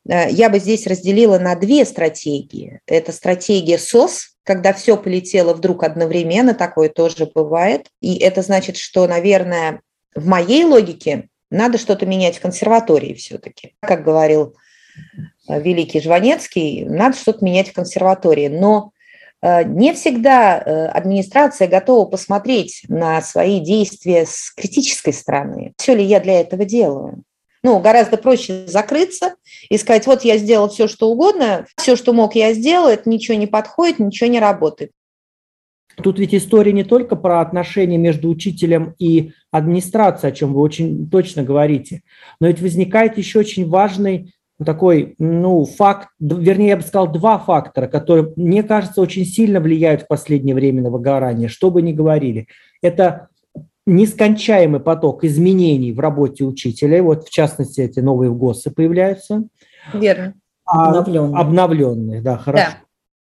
я 0.07 0.49
бы 0.49 0.59
здесь 0.59 0.85
разделила 0.87 1.39
на 1.39 1.55
две 1.55 1.83
стратегии. 1.85 2.79
Это 2.85 3.11
стратегия 3.11 3.77
СОС, 3.79 4.35
когда 4.45 4.73
все 4.73 4.95
полетело 4.95 5.53
вдруг 5.53 5.83
одновременно, 5.83 6.53
такое 6.53 6.89
тоже 6.89 7.29
бывает. 7.33 7.87
И 7.99 8.17
это 8.17 8.43
значит, 8.43 8.77
что, 8.77 9.07
наверное, 9.07 9.81
в 10.15 10.27
моей 10.27 10.63
логике 10.63 11.29
надо 11.49 11.77
что-то 11.77 12.05
менять 12.05 12.37
в 12.37 12.41
консерватории 12.41 13.13
все-таки. 13.13 13.75
Как 13.81 14.03
говорил 14.03 14.55
э, 15.47 15.59
великий 15.59 15.99
Жванецкий, 15.99 16.85
надо 16.85 17.17
что-то 17.17 17.43
менять 17.43 17.69
в 17.69 17.73
консерватории. 17.73 18.47
Но 18.47 18.91
э, 19.41 19.63
не 19.63 19.93
всегда 19.93 20.59
э, 20.59 20.85
администрация 20.87 21.67
готова 21.67 22.05
посмотреть 22.05 22.83
на 22.87 23.21
свои 23.21 23.59
действия 23.59 24.25
с 24.27 24.51
критической 24.55 25.13
стороны. 25.13 25.73
Все 25.77 25.95
ли 25.95 26.03
я 26.03 26.19
для 26.19 26.39
этого 26.39 26.65
делаю? 26.65 27.23
Ну, 27.65 27.79
гораздо 27.79 28.17
проще 28.17 28.67
закрыться 28.67 29.37
и 29.69 29.79
сказать, 29.79 30.05
вот 30.05 30.23
я 30.23 30.37
сделал 30.37 30.69
все, 30.69 30.87
что 30.87 31.09
угодно, 31.09 31.65
все, 31.77 31.95
что 31.95 32.13
мог, 32.13 32.35
я 32.35 32.53
сделал, 32.53 32.87
это 32.87 33.09
ничего 33.09 33.35
не 33.39 33.47
подходит, 33.47 33.97
ничего 33.97 34.29
не 34.29 34.39
работает. 34.39 34.91
Тут 35.95 36.19
ведь 36.19 36.35
история 36.35 36.73
не 36.73 36.83
только 36.83 37.15
про 37.15 37.41
отношения 37.41 37.97
между 37.97 38.29
учителем 38.29 38.93
и 38.99 39.31
администрацией, 39.49 40.31
о 40.31 40.35
чем 40.35 40.53
вы 40.53 40.61
очень 40.61 41.09
точно 41.09 41.41
говорите, 41.41 42.03
но 42.39 42.45
ведь 42.45 42.61
возникает 42.61 43.17
еще 43.17 43.39
очень 43.39 43.67
важный 43.67 44.31
такой, 44.63 45.15
ну, 45.17 45.65
факт, 45.65 46.09
вернее, 46.19 46.67
я 46.67 46.77
бы 46.77 46.83
сказал, 46.83 47.11
два 47.11 47.39
фактора, 47.39 47.87
которые, 47.87 48.31
мне 48.35 48.61
кажется, 48.61 49.01
очень 49.01 49.25
сильно 49.25 49.59
влияют 49.59 50.03
в 50.03 50.07
последнее 50.07 50.53
время 50.53 50.83
на 50.83 50.91
выгорание, 50.91 51.49
что 51.49 51.71
бы 51.71 51.81
ни 51.81 51.93
говорили. 51.93 52.47
Это 52.83 53.29
нескончаемый 53.85 54.79
поток 54.79 55.23
изменений 55.23 55.91
в 55.91 55.99
работе 55.99 56.43
учителя, 56.43 57.03
вот 57.03 57.27
в 57.27 57.29
частности 57.29 57.81
эти 57.81 57.99
новые 57.99 58.31
ГОСы 58.31 58.71
появляются. 58.71 59.47
Верно. 59.93 60.33
А, 60.65 60.89
обновленные. 60.89 61.39
Обновленные, 61.39 62.21
да, 62.21 62.37
хорошо. 62.37 62.65
Да. 62.65 62.77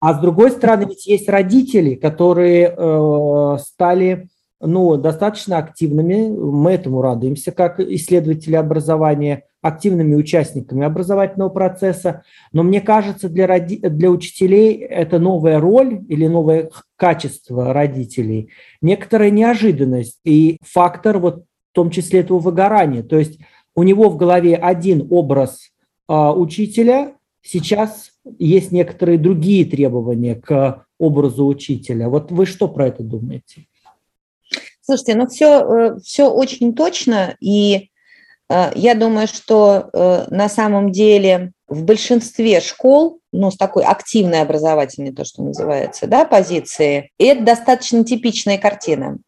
А 0.01 0.15
с 0.15 0.20
другой 0.20 0.51
стороны, 0.51 0.86
ведь 0.86 1.05
есть 1.05 1.29
родители, 1.29 1.96
которые 1.96 2.74
э, 2.75 3.58
стали 3.60 4.29
ну, 4.62 4.96
достаточно 4.98 5.58
активными, 5.58 6.30
мы 6.30 6.72
этому 6.72 7.01
радуемся, 7.01 7.51
как 7.51 7.80
исследователи 7.80 8.56
образования, 8.56 9.44
активными 9.62 10.15
участниками 10.15 10.86
образовательного 10.86 11.50
процесса. 11.50 12.24
Но 12.51 12.63
мне 12.63 12.82
кажется, 12.82 13.30
для, 13.30 13.48
роди... 13.48 13.77
для 13.77 14.10
учителей 14.10 14.75
это 14.77 15.20
новая 15.20 15.60
роль 15.60 16.03
или 16.08 16.27
новое 16.27 16.70
качество 16.96 17.74
родителей, 17.74 18.50
некоторая 18.82 19.32
неожиданность 19.32 20.20
и 20.24 20.58
фактор 20.63 21.18
вот 21.18 21.44
в 21.72 21.74
том 21.74 21.89
числе 21.89 22.20
этого 22.20 22.39
выгорания. 22.39 23.03
То 23.03 23.18
есть 23.18 23.39
у 23.75 23.84
него 23.84 24.10
в 24.10 24.18
голове 24.18 24.56
один 24.56 25.08
образ 25.10 25.72
э, 26.08 26.13
учителя, 26.13 27.13
сейчас 27.41 28.12
есть 28.38 28.72
некоторые 28.72 29.18
другие 29.18 29.65
требования 29.65 30.36
к 30.36 30.86
образу 31.00 31.46
учителя. 31.48 32.10
Вот 32.10 32.32
вы 32.32 32.46
что 32.46 32.68
про 32.68 32.88
это 32.88 33.03
думаете? 33.03 33.68
Слушайте, 34.84 35.16
ну 35.16 35.28
все, 35.28 35.98
все 36.04 36.30
очень 36.30 36.74
точно, 36.74 37.36
и 37.40 37.90
э, 38.50 38.72
я 38.74 38.96
думаю, 38.96 39.28
что 39.28 39.90
э, 39.94 40.26
на 40.30 40.50
самом 40.50 40.92
деле 40.92 41.52
в 41.68 41.84
большинстве 41.84 42.60
школ, 42.62 43.20
ну, 43.32 43.52
с 43.52 43.58
такой 43.58 43.84
активной 43.84 44.42
образовательной, 44.42 45.14
то, 45.14 45.24
что 45.24 45.44
называется, 45.44 46.08
да, 46.08 46.25
позиции, 46.25 47.12
это 47.18 47.44
достаточно 47.44 48.03
типичная 48.03 48.58
картина. 48.58 49.20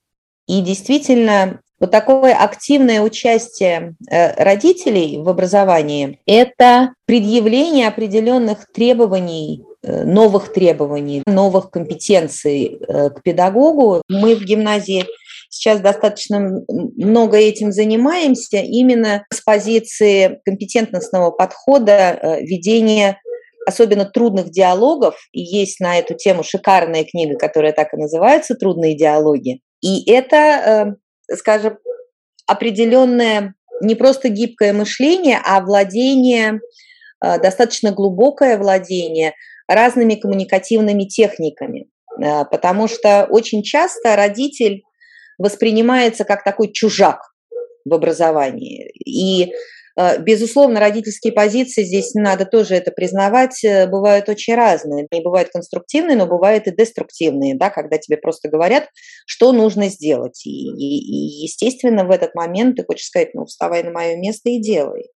И 0.47 0.59
действительно, 0.59 1.61
вот 1.79 1.91
такое 1.91 2.33
активное 2.33 3.01
участие 3.01 3.93
э, 4.09 4.43
родителей 4.43 5.19
в 5.19 5.29
образовании– 5.29 6.19
это 6.25 6.93
предъявление 7.05 7.87
определенных 7.87 8.65
требований 8.73 9.63
новых 9.85 10.53
требований, 10.53 11.23
новых 11.25 11.69
компетенций 11.69 12.79
к 12.87 13.21
педагогу. 13.21 14.01
Мы 14.07 14.33
в 14.37 14.41
гимназии 14.45 15.05
сейчас 15.53 15.81
достаточно 15.81 16.63
много 16.67 17.37
этим 17.37 17.71
занимаемся 17.71 18.57
именно 18.57 19.23
с 19.31 19.39
позиции 19.41 20.41
компетентностного 20.45 21.29
подхода 21.29 21.91
э, 21.91 22.41
ведения 22.41 23.19
особенно 23.65 24.03
трудных 24.03 24.49
диалогов. 24.49 25.15
И 25.31 25.41
есть 25.41 25.79
на 25.79 25.99
эту 25.99 26.15
тему 26.15 26.43
шикарная 26.43 27.05
книга, 27.05 27.37
которая 27.37 27.71
так 27.71 27.93
и 27.93 27.97
называется 27.97 28.55
«Трудные 28.55 28.97
диалоги». 28.97 29.61
И 29.81 30.11
это, 30.11 30.97
э, 31.29 31.35
скажем, 31.35 31.77
определенное 32.47 33.53
не 33.81 33.95
просто 33.95 34.29
гибкое 34.29 34.73
мышление, 34.73 35.39
а 35.45 35.61
владение, 35.61 36.61
э, 37.23 37.39
достаточно 37.39 37.91
глубокое 37.91 38.57
владение 38.57 39.33
разными 39.67 40.15
коммуникативными 40.15 41.03
техниками. 41.03 41.85
Потому 42.51 42.87
что 42.87 43.25
очень 43.29 43.63
часто 43.63 44.15
родитель 44.15 44.83
воспринимается 45.37 46.23
как 46.23 46.43
такой 46.43 46.71
чужак 46.71 47.19
в 47.85 47.93
образовании. 47.93 48.91
И, 49.05 49.51
э, 49.97 50.19
безусловно, 50.19 50.79
родительские 50.79 51.33
позиции, 51.33 51.83
здесь 51.83 52.13
надо 52.13 52.45
тоже 52.45 52.75
это 52.75 52.91
признавать, 52.91 53.63
э, 53.63 53.87
бывают 53.87 54.29
очень 54.29 54.55
разные. 54.55 55.07
Они 55.11 55.21
бывают 55.21 55.49
конструктивные, 55.49 56.15
но 56.15 56.27
бывают 56.27 56.67
и 56.67 56.75
деструктивные, 56.75 57.55
да, 57.55 57.69
когда 57.69 57.97
тебе 57.97 58.17
просто 58.17 58.49
говорят, 58.49 58.87
что 59.25 59.51
нужно 59.51 59.89
сделать. 59.89 60.45
И, 60.45 60.49
и, 60.49 60.97
и 60.99 61.43
естественно, 61.43 62.05
в 62.05 62.11
этот 62.11 62.35
момент 62.35 62.77
ты 62.77 62.85
хочешь 62.85 63.07
сказать, 63.07 63.33
ну, 63.33 63.45
вставай 63.45 63.83
на 63.83 63.91
мое 63.91 64.15
место 64.15 64.49
и 64.49 64.59
делай. 64.59 65.09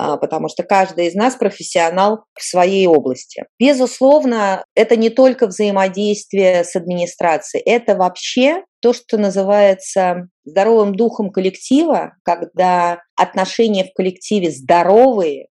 А, 0.00 0.16
потому 0.16 0.48
что 0.48 0.62
каждый 0.62 1.08
из 1.08 1.14
нас 1.14 1.34
профессионал 1.34 2.22
в 2.38 2.44
своей 2.44 2.86
области. 2.86 3.46
Безусловно, 3.58 4.64
это 4.76 4.94
не 4.94 5.10
только 5.10 5.48
взаимодействие 5.48 6.62
с 6.62 6.76
администрацией, 6.76 7.64
это 7.64 7.96
вообще 7.96 8.62
то, 8.80 8.92
что 8.92 9.18
называется 9.18 10.28
здоровым 10.44 10.94
духом 10.94 11.32
коллектива, 11.32 12.12
когда 12.22 13.02
отношения 13.16 13.82
в 13.82 13.92
коллективе 13.92 14.52
здоровые, 14.52 15.48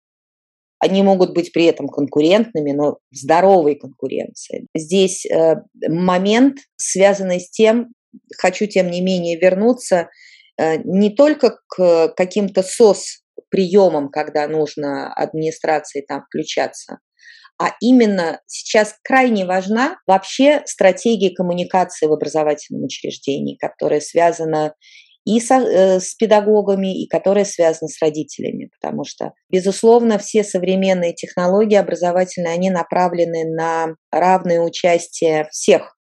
они 0.80 1.04
могут 1.04 1.34
быть 1.34 1.52
при 1.52 1.66
этом 1.66 1.90
конкурентными, 1.90 2.72
но 2.72 3.00
в 3.12 3.16
здоровой 3.18 3.76
конкуренции. 3.76 4.68
Здесь 4.74 5.26
э, 5.26 5.56
момент, 5.90 6.60
связанный 6.78 7.42
с 7.42 7.50
тем, 7.50 7.88
хочу 8.38 8.66
тем 8.68 8.92
не 8.92 9.02
менее 9.02 9.38
вернуться 9.38 10.08
э, 10.58 10.78
не 10.86 11.10
только 11.10 11.60
к 11.68 12.14
каким-то 12.16 12.64
СОС 12.64 13.27
приемам, 13.50 14.10
когда 14.10 14.48
нужно 14.48 15.14
администрации 15.14 16.02
там 16.08 16.24
включаться, 16.24 17.00
а 17.60 17.72
именно 17.82 18.40
сейчас 18.46 18.96
крайне 19.04 19.46
важна 19.46 19.98
вообще 20.06 20.62
стратегия 20.66 21.34
коммуникации 21.34 22.06
в 22.06 22.14
образовательном 22.14 22.84
учреждении, 22.84 23.58
которая 23.58 24.00
связана 24.00 24.76
и 25.26 25.42
со, 25.42 25.56
э, 25.56 26.00
с 26.00 26.16
педагогами, 26.16 27.04
и 27.04 27.08
которая 27.08 27.44
связана 27.44 27.90
с 27.90 28.02
родителями, 28.02 28.70
потому 28.80 29.04
что, 29.04 29.34
безусловно, 29.50 30.20
все 30.20 30.44
современные 30.44 31.14
технологии 31.14 31.76
образовательные, 31.76 32.54
они 32.54 32.70
направлены 32.70 33.44
на 33.44 33.96
равное 34.12 34.62
участие 34.62 35.48
всех 35.52 35.98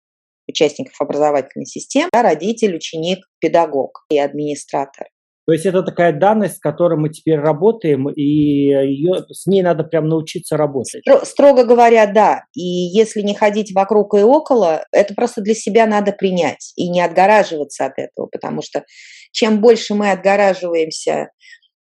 участников 0.47 1.01
образовательной 1.01 1.65
системы, 1.65 2.09
да, 2.13 2.21
родитель, 2.21 2.75
ученик, 2.75 3.25
педагог 3.39 4.05
и 4.09 4.19
администратор. 4.19 5.07
То 5.45 5.53
есть 5.53 5.65
это 5.65 5.83
такая 5.83 6.11
данность, 6.11 6.57
с 6.57 6.59
которой 6.59 6.97
мы 6.97 7.09
теперь 7.09 7.39
работаем, 7.39 8.09
и 8.09 8.21
ее, 8.21 9.25
с 9.29 9.45
ней 9.45 9.61
надо 9.61 9.83
прям 9.83 10.07
научиться 10.07 10.57
работать. 10.57 11.03
Строго 11.23 11.65
говоря, 11.65 12.07
да. 12.07 12.45
И 12.55 12.63
если 12.63 13.21
не 13.21 13.35
ходить 13.35 13.71
вокруг 13.73 14.15
и 14.15 14.23
около, 14.23 14.83
это 14.91 15.13
просто 15.13 15.41
для 15.41 15.53
себя 15.53 15.85
надо 15.85 16.13
принять 16.13 16.73
и 16.75 16.89
не 16.89 16.99
отгораживаться 16.99 17.85
от 17.85 17.93
этого, 17.97 18.27
потому 18.31 18.63
что 18.63 18.85
чем 19.31 19.61
больше 19.61 19.93
мы 19.93 20.09
отгораживаемся 20.09 21.29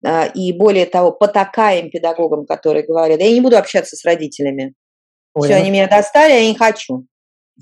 а, 0.04 0.26
и 0.26 0.54
более 0.54 0.88
того, 0.88 1.12
потакаем 1.12 1.92
педагогам, 1.92 2.46
которые 2.48 2.84
говорят, 2.84 3.20
я 3.20 3.32
не 3.32 3.42
буду 3.42 3.58
общаться 3.58 3.96
с 3.96 4.04
родителями. 4.04 4.74
Ой, 5.36 5.48
Все, 5.48 5.58
ну... 5.58 5.62
они 5.62 5.72
меня 5.72 5.88
достали, 5.88 6.32
я 6.32 6.48
не 6.48 6.56
хочу. 6.56 7.06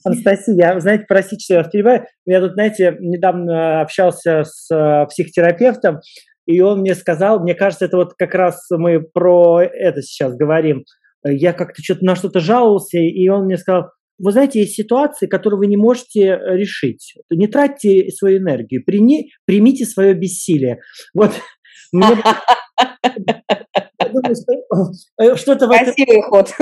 Анастасия, 0.03 0.55
я, 0.55 0.79
знаете, 0.79 1.05
простите, 1.07 1.43
что 1.43 1.53
я 1.55 1.59
вас 1.61 1.71
перебиваю. 1.71 2.05
Я 2.25 2.41
тут, 2.41 2.53
знаете, 2.53 2.95
недавно 2.99 3.81
общался 3.81 4.43
с 4.43 4.69
э, 4.73 5.05
психотерапевтом, 5.07 5.99
и 6.45 6.61
он 6.61 6.79
мне 6.79 6.95
сказал, 6.95 7.39
мне 7.41 7.53
кажется, 7.53 7.85
это 7.85 7.97
вот 7.97 8.13
как 8.17 8.33
раз 8.33 8.65
мы 8.71 9.01
про 9.01 9.61
это 9.61 10.01
сейчас 10.01 10.35
говорим. 10.35 10.83
Я 11.23 11.53
как-то 11.53 11.83
что-то 11.83 12.05
на 12.05 12.15
что-то 12.15 12.39
жаловался, 12.39 12.97
и 12.97 13.27
он 13.27 13.45
мне 13.45 13.57
сказал, 13.57 13.91
вы 14.17 14.31
знаете, 14.31 14.59
есть 14.59 14.75
ситуации, 14.75 15.27
которые 15.27 15.59
вы 15.59 15.67
не 15.67 15.77
можете 15.77 16.39
решить. 16.45 17.13
Не 17.29 17.47
тратьте 17.47 18.09
свою 18.09 18.39
энергию, 18.39 18.83
прими, 18.83 19.31
примите 19.45 19.85
свое 19.85 20.13
бессилие. 20.13 20.79
Вот 21.13 21.31
мне 21.91 22.17
что-то 24.35 25.67
в 25.67 25.71
этом... 25.71 26.21
ход. 26.23 26.53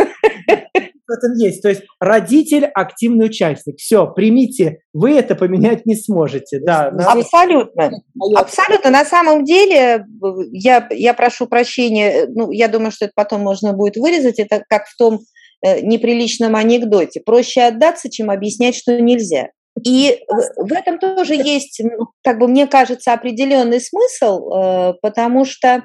В 1.07 1.11
этом 1.11 1.33
есть. 1.37 1.61
То 1.61 1.69
есть 1.69 1.83
родитель– 2.01 2.65
активный 2.73 3.27
участник. 3.27 3.77
Все, 3.77 4.07
примите. 4.07 4.79
Вы 4.93 5.13
это 5.13 5.35
поменять 5.35 5.85
не 5.85 5.95
сможете. 5.95 6.59
Да, 6.59 6.87
Абсолютно. 6.87 7.91
Абсолютно. 8.35 8.89
На 8.89 9.05
самом 9.05 9.45
деле, 9.45 10.05
я, 10.51 10.85
я 10.91 11.13
прошу 11.13 11.47
прощения, 11.47 12.27
ну, 12.27 12.51
я 12.51 12.67
думаю, 12.67 12.91
что 12.91 13.05
это 13.05 13.13
потом 13.15 13.41
можно 13.41 13.71
будет 13.71 13.95
вырезать. 13.95 14.37
Это 14.37 14.63
как 14.67 14.87
в 14.87 14.97
том 14.97 15.21
э, 15.65 15.79
неприличном 15.79 16.55
анекдоте. 16.57 17.21
Проще 17.21 17.61
отдаться, 17.61 18.09
чем 18.09 18.29
объяснять, 18.29 18.75
что 18.75 18.99
нельзя. 18.99 19.47
И 19.85 20.19
в 20.57 20.73
этом 20.73 20.99
тоже 20.99 21.35
есть, 21.35 21.81
как 22.23 22.39
бы 22.39 22.47
мне 22.47 22.67
кажется, 22.67 23.13
определенный 23.13 23.79
смысл, 23.79 24.49
э, 24.49 24.93
потому 25.01 25.45
что 25.45 25.83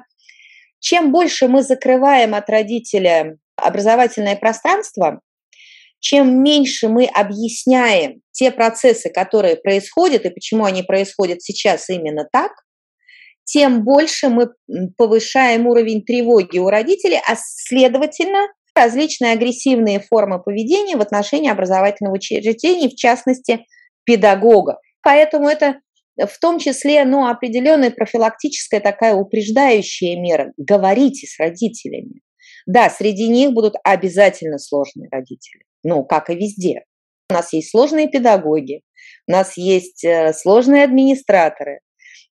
чем 0.83 1.13
больше 1.13 1.47
мы 1.47 1.63
закрываем 1.63 2.35
от 2.35 2.49
родителя 2.49 3.37
образовательное 3.55 4.35
пространство, 4.35 5.21
чем 6.01 6.43
меньше 6.43 6.89
мы 6.89 7.05
объясняем 7.05 8.19
те 8.31 8.51
процессы, 8.51 9.09
которые 9.09 9.55
происходят 9.55 10.25
и 10.25 10.29
почему 10.29 10.65
они 10.65 10.83
происходят 10.83 11.41
сейчас 11.41 11.89
именно 11.89 12.27
так, 12.29 12.51
тем 13.45 13.85
больше 13.85 14.27
мы 14.27 14.49
повышаем 14.97 15.67
уровень 15.67 16.03
тревоги 16.03 16.57
у 16.59 16.67
родителей, 16.67 17.21
а 17.25 17.35
следовательно 17.37 18.49
различные 18.75 19.31
агрессивные 19.31 20.01
формы 20.01 20.43
поведения 20.43 20.97
в 20.97 21.01
отношении 21.01 21.49
образовательного 21.49 22.15
учреждения, 22.15 22.89
в 22.89 22.95
частности, 22.95 23.65
педагога. 24.03 24.79
Поэтому 25.01 25.47
это 25.47 25.79
в 26.17 26.39
том 26.39 26.59
числе 26.59 27.03
ну, 27.05 27.27
определенная 27.27 27.91
профилактическая 27.91 28.79
такая 28.79 29.15
упреждающая 29.15 30.19
мера. 30.19 30.53
Говорите 30.57 31.27
с 31.27 31.39
родителями. 31.39 32.21
Да, 32.65 32.89
среди 32.89 33.27
них 33.27 33.51
будут 33.51 33.75
обязательно 33.83 34.57
сложные 34.57 35.09
родители, 35.11 35.63
ну, 35.83 36.03
как 36.05 36.29
и 36.29 36.35
везде. 36.35 36.83
У 37.29 37.33
нас 37.33 37.51
есть 37.51 37.71
сложные 37.71 38.07
педагоги, 38.07 38.81
у 39.27 39.31
нас 39.31 39.57
есть 39.57 40.03
э, 40.03 40.33
сложные 40.33 40.83
администраторы. 40.83 41.79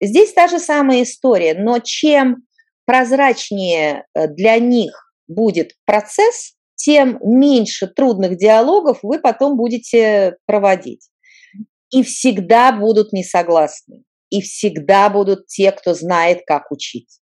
Здесь 0.02 0.34
та 0.34 0.48
же 0.48 0.60
самая 0.60 1.04
история, 1.04 1.56
но 1.56 1.80
чем 1.80 2.44
прозрачнее 2.86 4.06
э, 4.14 4.28
для 4.28 4.60
них 4.60 5.14
будет 5.28 5.74
процесс, 5.86 6.54
тем 6.76 7.20
меньше 7.22 7.88
трудных 7.88 8.38
диалогов 8.38 9.00
вы 9.04 9.20
потом 9.20 9.58
будете 9.58 10.38
проводить 10.46 11.10
и 11.92 12.04
всегда 12.04 12.72
будут 12.72 13.14
несогласны. 13.14 14.04
И 14.30 14.42
всегда 14.42 15.10
будут 15.10 15.48
те, 15.48 15.72
кто 15.72 15.94
знает, 15.94 16.42
как 16.46 16.72
учить. 16.72 17.20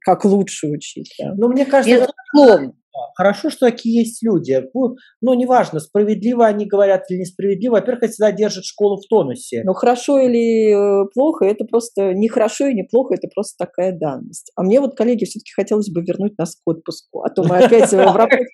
Как 0.00 0.24
лучше 0.24 0.68
учить. 0.68 1.12
Да. 1.18 1.32
Ну, 1.36 1.48
мне 1.48 1.66
кажется, 1.66 2.08
Безусловно. 2.32 2.74
Хорошо, 3.14 3.50
что 3.50 3.66
такие 3.66 4.00
есть 4.00 4.22
люди. 4.22 4.62
Ну, 4.74 4.96
ну, 5.20 5.34
неважно, 5.34 5.80
справедливо 5.80 6.46
они 6.46 6.66
говорят 6.66 7.04
или 7.10 7.20
несправедливо. 7.20 7.74
Во-первых, 7.74 8.04
это 8.04 8.12
всегда 8.12 8.32
держит 8.32 8.64
школу 8.64 8.96
в 8.96 9.06
тонусе. 9.08 9.62
Ну, 9.64 9.72
хорошо 9.74 10.18
или 10.18 10.72
э, 10.72 11.08
плохо, 11.14 11.46
это 11.46 11.64
просто 11.64 12.14
не 12.14 12.28
хорошо 12.28 12.66
и 12.66 12.74
не 12.74 12.84
плохо, 12.84 13.14
это 13.14 13.28
просто 13.34 13.64
такая 13.64 13.92
данность. 13.92 14.52
А 14.56 14.62
мне 14.62 14.80
вот, 14.80 14.96
коллеги, 14.96 15.24
все-таки 15.24 15.52
хотелось 15.52 15.90
бы 15.90 16.02
вернуть 16.02 16.38
нас 16.38 16.56
к 16.56 16.60
отпуску. 16.66 17.22
А 17.22 17.30
то 17.30 17.42
мы 17.42 17.58
опять 17.58 17.90
в 17.90 18.16
рабочие 18.16 18.46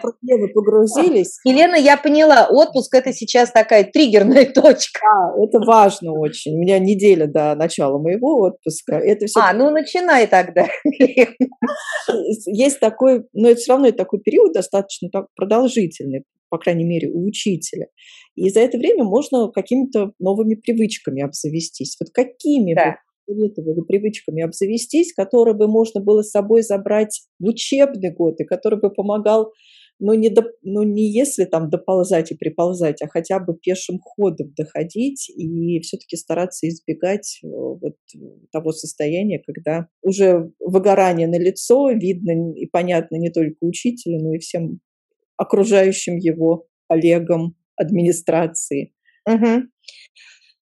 проблемы 0.00 0.48
погрузились. 0.52 1.38
Елена, 1.44 1.76
я 1.76 1.96
поняла, 1.96 2.48
отпуск– 2.50 2.94
это 2.96 3.12
сейчас 3.12 3.50
такая 3.50 3.84
триггерная 3.84 4.46
точка. 4.52 5.00
Да, 5.02 5.42
это 5.42 5.58
важно 5.64 6.12
очень. 6.12 6.56
У 6.56 6.60
меня 6.60 6.78
неделя 6.78 7.26
до 7.26 7.54
начала 7.54 7.98
моего 7.98 8.42
отпуска. 8.42 8.96
Это 8.96 9.26
все... 9.26 9.40
А, 9.40 9.52
ну 9.52 9.70
начинай 9.70 10.26
тогда. 10.26 10.66
Есть 12.46 12.80
такой, 12.80 13.24
но 13.32 13.50
это 13.50 13.60
все 13.74 13.78
равно 13.78 13.88
это 13.88 13.98
такой 13.98 14.20
период 14.20 14.52
достаточно 14.52 15.08
так 15.10 15.26
продолжительный, 15.34 16.24
по 16.48 16.58
крайней 16.58 16.84
мере, 16.84 17.10
у 17.10 17.26
учителя. 17.26 17.86
И 18.36 18.48
за 18.50 18.60
это 18.60 18.78
время 18.78 19.04
можно 19.04 19.50
какими-то 19.50 20.12
новыми 20.18 20.54
привычками 20.54 21.22
обзавестись. 21.22 21.96
Вот 21.98 22.10
какими 22.12 22.74
да. 22.74 22.96
советовали 23.26 23.80
привычками 23.80 24.42
обзавестись, 24.42 25.12
которые 25.12 25.56
бы 25.56 25.66
можно 25.66 26.00
было 26.00 26.22
с 26.22 26.30
собой 26.30 26.62
забрать 26.62 27.22
в 27.40 27.46
учебный 27.48 28.12
год 28.12 28.40
и 28.40 28.44
который 28.44 28.80
бы 28.80 28.90
помогал 28.90 29.52
ну 29.98 30.14
не, 30.14 30.28
до, 30.28 30.44
ну 30.62 30.82
не 30.82 31.10
если 31.10 31.44
там 31.44 31.70
доползать 31.70 32.32
и 32.32 32.36
приползать, 32.36 33.00
а 33.02 33.08
хотя 33.08 33.38
бы 33.38 33.56
пешим 33.56 33.98
ходом 34.00 34.52
доходить 34.56 35.30
и 35.30 35.80
все-таки 35.80 36.16
стараться 36.16 36.68
избегать 36.68 37.40
э, 37.42 37.46
вот 37.46 37.96
того 38.52 38.72
состояния, 38.72 39.42
когда 39.44 39.88
уже 40.02 40.50
выгорание 40.58 41.28
на 41.28 41.38
лицо 41.38 41.90
видно 41.90 42.52
и 42.54 42.66
понятно 42.66 43.16
не 43.16 43.30
только 43.30 43.56
учителю, 43.60 44.20
но 44.20 44.34
и 44.34 44.38
всем 44.38 44.80
окружающим 45.36 46.16
его 46.16 46.66
коллегам 46.88 47.56
администрации. 47.76 48.92
Угу. 49.28 49.62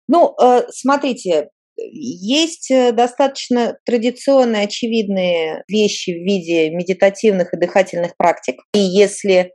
Ну, 0.07 0.35
э, 0.41 0.61
смотрите, 0.69 1.49
есть 1.77 2.71
э, 2.71 2.91
достаточно 2.91 3.77
традиционные, 3.85 4.63
очевидные 4.63 5.63
вещи 5.67 6.11
в 6.11 6.23
виде 6.23 6.69
медитативных 6.69 7.53
и 7.53 7.57
дыхательных 7.57 8.17
практик. 8.17 8.61
И 8.73 8.79
если 8.79 9.51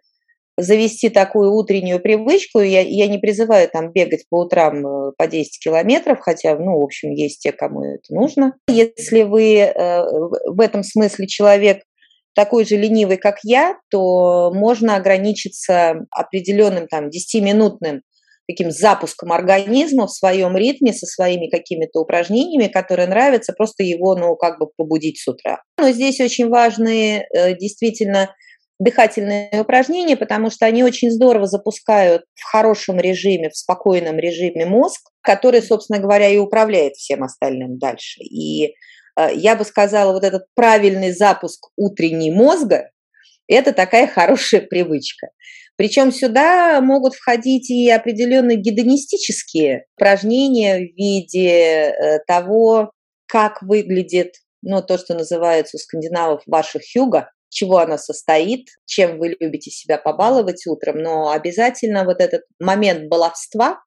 завести 0.59 1.09
такую 1.09 1.53
утреннюю 1.53 2.01
привычку, 2.01 2.61
я, 2.61 2.81
я 2.81 3.09
не 3.09 3.19
призываю 3.19 3.69
там 3.69 3.93
бегать 3.93 4.25
по 4.29 4.41
утрам 4.41 4.87
э, 4.87 5.13
по 5.17 5.27
10 5.27 5.63
километров, 5.63 6.21
хотя, 6.21 6.57
ну, 6.57 6.79
в 6.79 6.85
общем, 6.85 7.11
есть 7.11 7.43
те, 7.43 7.53
кому 7.53 7.83
это 7.83 8.15
нужно. 8.15 8.55
Если 8.69 9.23
вы 9.23 9.59
э, 9.59 10.03
в 10.47 10.61
этом 10.61 10.83
смысле 10.83 11.27
человек 11.27 11.83
такой 12.35 12.65
же 12.65 12.77
ленивый, 12.77 13.17
как 13.17 13.39
я, 13.43 13.77
то 13.91 14.53
можно 14.55 14.97
ограничиться 14.97 16.07
определенным 16.11 16.89
там 16.89 17.09
10-минутным 17.09 18.03
таким 18.49 18.71
запуском 18.71 19.33
организма 19.33 20.07
в 20.07 20.13
своем 20.13 20.57
ритме, 20.57 20.93
со 20.93 21.07
своими 21.07 21.49
какими-то 21.49 22.01
упражнениями, 22.01 22.69
которые 22.69 23.09
нравятся, 23.09 23.53
просто 23.53 23.83
его, 23.83 24.15
ну, 24.15 24.37
как 24.37 24.59
бы 24.59 24.69
побудить 24.77 25.19
с 25.21 25.29
утра. 25.29 25.63
Но 25.79 25.91
здесь 25.91 26.21
очень 26.21 26.49
важные 26.49 27.27
э, 27.33 27.57
действительно 27.57 28.35
дыхательные 28.83 29.61
упражнения, 29.61 30.17
потому 30.17 30.51
что 30.51 30.67
они 30.67 30.83
очень 30.83 31.11
здорово 31.11 31.47
запускают 31.47 32.25
в 32.35 32.45
хорошем 32.45 32.99
режиме, 32.99 33.51
в 33.51 33.57
спокойном 33.57 34.19
режиме 34.19 34.67
мозг, 34.67 35.01
который, 35.21 35.63
собственно 35.63 36.01
говоря, 36.01 36.29
и 36.29 36.39
управляет 36.39 36.95
всем 36.97 37.23
остальным 37.23 37.79
дальше. 37.79 38.21
И 38.23 38.75
э, 39.17 39.29
я 39.35 39.55
бы 39.57 39.65
сказала, 39.65 40.13
вот 40.13 40.25
этот 40.25 40.47
правильный 40.55 41.13
запуск 41.13 41.69
утренней 41.77 42.33
мозга– 42.33 42.91
это 43.47 43.73
такая 43.73 44.07
хорошая 44.07 44.61
привычка. 44.71 45.29
Причем 45.77 46.13
сюда 46.13 46.81
могут 46.81 47.15
входить 47.15 47.71
и 47.71 47.91
определенные 47.91 48.57
гедонистические 48.57 49.87
упражнения 49.97 50.79
в 50.79 50.97
виде 50.97 51.49
э, 51.49 52.19
того, 52.27 52.93
как 53.27 53.63
выглядит 53.63 54.35
ну, 54.63 54.83
то, 54.83 54.99
что 54.99 55.15
называется 55.15 55.77
у 55.77 55.81
скандинавов 55.81 56.43
ваша 56.47 56.79
хюга, 56.79 57.31
чего 57.49 57.79
она 57.79 57.99
состоит, 57.99 58.69
чем 58.87 59.19
вы 59.19 59.37
любите 59.39 59.71
себя 59.71 59.99
побаловать 59.99 60.67
утром, 60.67 60.99
но 60.99 61.31
обязательно 61.31 62.05
вот 62.05 62.21
этот 62.21 62.43
момент 62.59 63.09
баловства, 63.09 63.83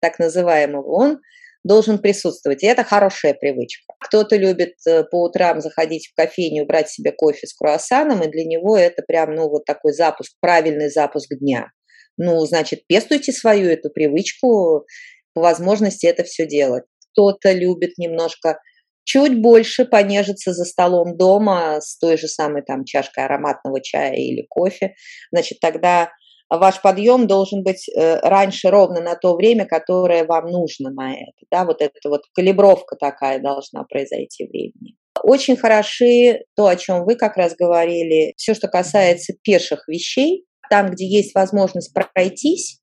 так 0.00 0.18
называемого, 0.18 0.86
он 0.86 1.20
должен 1.64 1.98
присутствовать. 1.98 2.62
И 2.62 2.66
это 2.66 2.84
хорошая 2.84 3.34
привычка. 3.34 3.94
Кто-то 4.00 4.36
любит 4.36 4.74
э, 4.86 5.02
по 5.04 5.24
утрам 5.24 5.60
заходить 5.60 6.08
в 6.08 6.14
кофейню, 6.14 6.66
брать 6.66 6.90
себе 6.90 7.10
кофе 7.10 7.46
с 7.46 7.54
круассаном, 7.54 8.22
и 8.22 8.30
для 8.30 8.44
него 8.44 8.76
это 8.76 9.02
прям, 9.02 9.34
ну, 9.34 9.48
вот 9.48 9.64
такой 9.64 9.92
запуск, 9.94 10.34
правильный 10.40 10.90
запуск 10.90 11.34
дня. 11.34 11.70
Ну, 12.18 12.38
значит, 12.44 12.86
пестуйте 12.86 13.32
свою 13.32 13.68
эту 13.70 13.90
привычку, 13.90 14.86
по 15.32 15.40
возможности 15.40 16.06
это 16.06 16.22
все 16.22 16.46
делать. 16.46 16.84
Кто-то 17.12 17.52
любит 17.52 17.98
немножко 17.98 18.60
чуть 19.04 19.40
больше 19.40 19.84
понежиться 19.84 20.52
за 20.52 20.64
столом 20.64 21.16
дома 21.16 21.80
с 21.80 21.98
той 21.98 22.16
же 22.16 22.28
самой 22.28 22.62
там 22.62 22.84
чашкой 22.84 23.24
ароматного 23.24 23.80
чая 23.82 24.14
или 24.14 24.46
кофе, 24.48 24.94
значит, 25.30 25.60
тогда 25.60 26.10
ваш 26.58 26.80
подъем 26.82 27.26
должен 27.26 27.62
быть 27.62 27.88
э, 27.88 28.20
раньше 28.20 28.70
ровно 28.70 29.00
на 29.00 29.14
то 29.14 29.34
время, 29.34 29.66
которое 29.66 30.24
вам 30.24 30.46
нужно 30.46 30.90
на 30.90 31.12
это. 31.12 31.46
Да, 31.50 31.64
вот 31.64 31.80
эта 31.80 32.08
вот 32.08 32.22
калибровка 32.34 32.96
такая 32.96 33.40
должна 33.40 33.84
произойти 33.84 34.46
времени. 34.46 34.96
Очень 35.22 35.56
хороши 35.56 36.40
то, 36.56 36.66
о 36.66 36.76
чем 36.76 37.04
вы 37.04 37.16
как 37.16 37.36
раз 37.36 37.54
говорили, 37.54 38.34
все, 38.36 38.54
что 38.54 38.68
касается 38.68 39.34
пеших 39.42 39.86
вещей, 39.88 40.44
там, 40.70 40.90
где 40.90 41.06
есть 41.06 41.34
возможность 41.34 41.92
пройтись, 42.12 42.80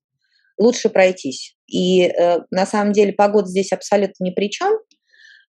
лучше 0.58 0.88
пройтись. 0.88 1.56
И 1.66 2.04
э, 2.04 2.38
на 2.50 2.66
самом 2.66 2.92
деле 2.92 3.12
погода 3.12 3.48
здесь 3.48 3.72
абсолютно 3.72 4.24
ни 4.24 4.30
при 4.30 4.50
чем. 4.50 4.78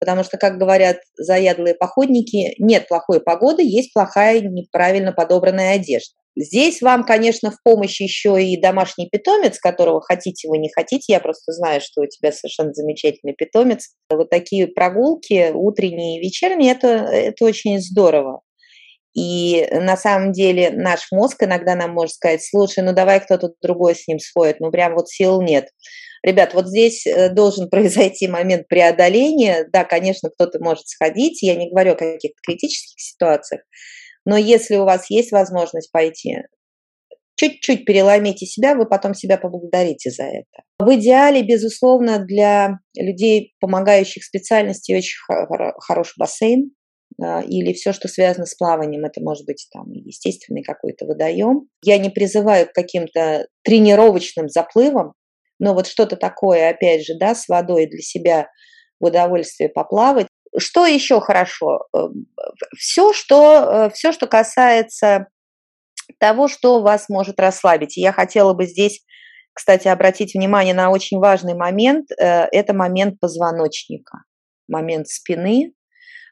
Потому 0.01 0.25
что, 0.25 0.37
как 0.37 0.59
говорят 0.59 0.99
заядлые 1.17 1.75
походники, 1.75 2.55
нет 2.59 2.89
плохой 2.89 3.21
погоды, 3.21 3.63
есть 3.63 3.93
плохая 3.95 4.41
неправильно 4.41 5.13
подобранная 5.13 5.77
одежда. 5.77 6.17
Здесь 6.37 6.83
вам, 6.83 7.05
конечно, 7.05 7.53
в 7.53 7.63
помощь 7.63 8.01
еще 8.01 8.43
и 8.43 8.61
домашний 8.61 9.09
питомец, 9.09 9.59
которого 9.59 10.01
хотите 10.01 10.49
вы 10.49 10.59
не 10.59 10.69
хотите. 10.73 11.13
Я 11.13 11.21
просто 11.21 11.53
знаю, 11.53 11.81
что 11.81 12.03
у 12.03 12.07
тебя 12.07 12.33
совершенно 12.33 12.73
замечательный 12.73 13.35
питомец. 13.35 13.95
Вот 14.11 14.31
такие 14.31 14.67
прогулки, 14.67 15.53
утренние 15.53 16.19
и 16.19 16.25
вечерние, 16.25 16.73
это, 16.73 16.89
это 16.89 17.45
очень 17.45 17.81
здорово. 17.81 18.41
И 19.15 19.69
на 19.71 19.97
самом 19.97 20.33
деле 20.33 20.71
наш 20.71 21.07
мозг 21.13 21.45
иногда 21.45 21.77
нам 21.77 21.93
может 21.93 22.17
сказать, 22.17 22.45
слушай, 22.45 22.83
ну 22.83 22.93
давай 22.93 23.21
кто-то 23.21 23.53
другой 23.63 23.95
с 23.95 24.09
ним 24.09 24.19
сходит, 24.19 24.59
ну 24.59 24.73
прям 24.73 24.95
вот 24.95 25.09
сил 25.09 25.41
нет. 25.41 25.69
Ребят, 26.25 26.55
вот 26.55 26.67
здесь 26.67 27.07
э, 27.07 27.29
должен 27.29 27.69
произойти 27.71 28.27
момент 28.27 28.67
преодоления. 28.67 29.69
Да, 29.73 29.85
конечно, 29.85 30.31
кто-то 30.31 30.59
может 30.59 30.89
сходить, 30.89 31.43
я 31.43 31.55
не 31.55 31.71
говорю 31.71 31.93
о 31.93 31.97
каких-то 31.97 32.39
критических 32.43 33.01
ситуациях, 33.01 33.63
но 34.25 34.37
если 34.37 34.77
у 34.77 34.85
вас 34.85 35.11
есть 35.11 35.33
возможность 35.33 35.91
пойти, 35.93 36.39
чуть-чуть 37.37 37.85
переломите 37.85 38.47
себя, 38.47 38.75
вы 38.75 38.87
потом 38.87 39.15
себя 39.15 39.39
поблагодарите 39.39 40.11
за 40.11 40.25
это. 40.25 40.63
В 40.79 40.95
идеале, 40.95 41.43
безусловно, 41.43 42.19
для 42.19 42.79
людей, 42.97 43.55
помогающих 43.61 44.23
специальности, 44.25 44.93
очень 44.93 45.17
хороший 45.81 46.15
бассейн 46.17 46.71
или 47.19 47.73
все, 47.73 47.93
что 47.93 48.09
связано 48.09 48.47
с 48.47 48.55
плаванием, 48.55 49.05
это 49.05 49.21
может 49.21 49.47
быть 49.47 49.69
там 49.73 49.91
естественный 49.93 50.63
какой-то 50.63 51.07
водоем. 51.07 51.69
Я 51.85 51.99
не 51.99 52.11
призываю 52.11 52.67
к 52.67 52.73
каким-то 52.73 53.47
тренировочным 53.63 54.49
заплывам, 54.49 55.13
но 55.61 55.75
вот 55.75 55.87
что-то 55.87 56.17
такое, 56.17 56.71
опять 56.71 57.05
же, 57.05 57.15
да, 57.19 57.35
с 57.35 57.49
водой 57.49 57.87
для 57.87 58.01
себя 58.01 58.49
в 59.01 59.07
удовольствие 59.07 59.69
поплавать, 59.69 60.27
что 60.59 60.87
еще 60.87 61.21
хорошо? 61.21 61.87
Все, 62.77 63.11
э, 63.11 63.15
что, 63.15 63.87
э, 63.87 63.91
все, 63.91 64.13
что 64.13 64.27
касается 64.27 65.27
того, 66.19 66.49
что 66.49 66.83
вас 66.83 67.09
может 67.09 67.41
расслабить. 67.41 67.97
Я 67.97 68.13
хотела 68.13 68.55
бы 68.55 68.67
здесь, 68.67 69.05
кстати, 69.53 69.89
обратить 69.89 70.35
внимание 70.35 70.75
на 70.75 70.91
очень 70.91 71.19
важный 71.19 71.55
момент. 71.55 72.11
Э, 72.13 72.47
это 72.53 72.75
момент 72.75 73.19
позвоночника, 73.21 74.19
момент 74.69 75.09
спины. 75.09 75.73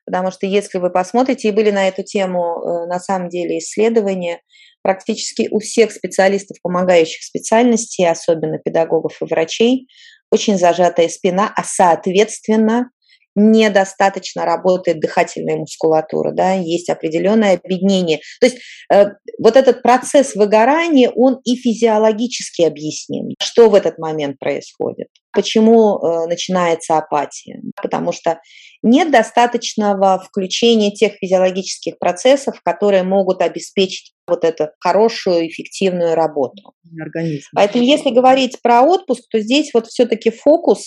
Потому 0.04 0.32
что 0.32 0.46
если 0.46 0.78
вы 0.78 0.90
посмотрите, 0.90 1.48
и 1.48 1.52
были 1.52 1.70
на 1.70 1.86
эту 1.86 2.02
тему 2.02 2.86
на 2.88 2.98
самом 2.98 3.28
деле 3.28 3.58
исследования, 3.58 4.40
практически 4.82 5.46
у 5.48 5.60
всех 5.60 5.92
специалистов, 5.92 6.56
помогающих 6.60 7.22
специальностей, 7.22 8.10
особенно 8.10 8.58
педагогов 8.58 9.22
и 9.22 9.24
врачей, 9.24 9.86
очень 10.32 10.58
зажатая 10.58 11.08
спина, 11.08 11.52
а 11.54 11.62
соответственно 11.62 12.90
недостаточно 13.34 14.44
работает 14.44 15.00
дыхательная 15.00 15.56
мускулатура, 15.56 16.32
да, 16.32 16.52
есть 16.52 16.90
определенное 16.90 17.54
объединение. 17.62 18.20
То 18.40 18.46
есть 18.46 18.58
э, 18.92 19.06
вот 19.38 19.56
этот 19.56 19.82
процесс 19.82 20.34
выгорания, 20.34 21.10
он 21.10 21.40
и 21.44 21.56
физиологически 21.56 22.62
объясним. 22.62 23.34
Что 23.42 23.70
в 23.70 23.74
этот 23.74 23.98
момент 23.98 24.38
происходит? 24.38 25.08
Почему 25.32 25.98
э, 25.98 26.26
начинается 26.26 26.98
апатия? 26.98 27.60
Потому 27.80 28.12
что 28.12 28.38
нет 28.82 29.10
достаточного 29.10 30.18
включения 30.18 30.90
тех 30.90 31.14
физиологических 31.14 31.98
процессов, 31.98 32.60
которые 32.62 33.02
могут 33.02 33.40
обеспечить 33.40 34.12
вот 34.26 34.44
эту 34.44 34.68
хорошую, 34.78 35.48
эффективную 35.48 36.14
работу. 36.14 36.74
Организм. 37.00 37.48
Поэтому 37.54 37.84
если 37.84 38.10
говорить 38.10 38.60
про 38.62 38.82
отпуск, 38.82 39.22
то 39.30 39.40
здесь 39.40 39.70
вот 39.72 39.86
все-таки 39.86 40.30
фокус 40.30 40.86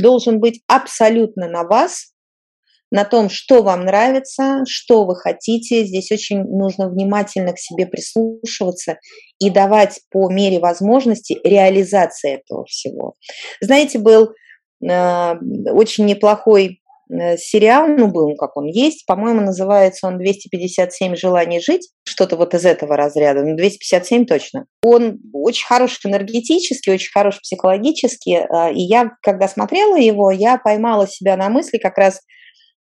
должен 0.00 0.40
быть 0.40 0.62
абсолютно 0.66 1.48
на 1.48 1.64
вас, 1.64 2.14
на 2.90 3.04
том, 3.04 3.28
что 3.28 3.62
вам 3.62 3.84
нравится, 3.84 4.60
что 4.68 5.04
вы 5.04 5.16
хотите. 5.16 5.84
Здесь 5.84 6.12
очень 6.12 6.44
нужно 6.44 6.88
внимательно 6.88 7.52
к 7.52 7.58
себе 7.58 7.86
прислушиваться 7.86 8.98
и 9.40 9.50
давать 9.50 10.00
по 10.10 10.30
мере 10.30 10.60
возможности 10.60 11.36
реализации 11.42 12.34
этого 12.34 12.64
всего. 12.66 13.14
Знаете, 13.60 13.98
был 13.98 14.30
э, 14.80 15.32
очень 15.72 16.04
неплохой 16.04 16.80
сериал, 17.08 17.86
ну, 17.86 18.08
был, 18.08 18.34
как 18.36 18.56
он 18.56 18.66
есть, 18.66 19.06
по-моему, 19.06 19.40
называется 19.40 20.06
он 20.06 20.20
«257 20.20 21.16
желаний 21.16 21.60
жить», 21.60 21.90
что-то 22.06 22.36
вот 22.36 22.54
из 22.54 22.64
этого 22.64 22.96
разряда, 22.96 23.42
ну, 23.42 23.56
257 23.56 24.26
точно. 24.26 24.66
Он 24.82 25.18
очень 25.32 25.66
хороший 25.66 26.00
энергетически, 26.06 26.90
очень 26.90 27.10
хороший 27.12 27.40
психологически, 27.40 28.46
э, 28.46 28.72
и 28.72 28.80
я, 28.82 29.10
когда 29.22 29.48
смотрела 29.48 29.96
его, 29.96 30.30
я 30.30 30.58
поймала 30.58 31.06
себя 31.06 31.36
на 31.36 31.48
мысли, 31.48 31.78
как 31.78 31.98
раз 31.98 32.20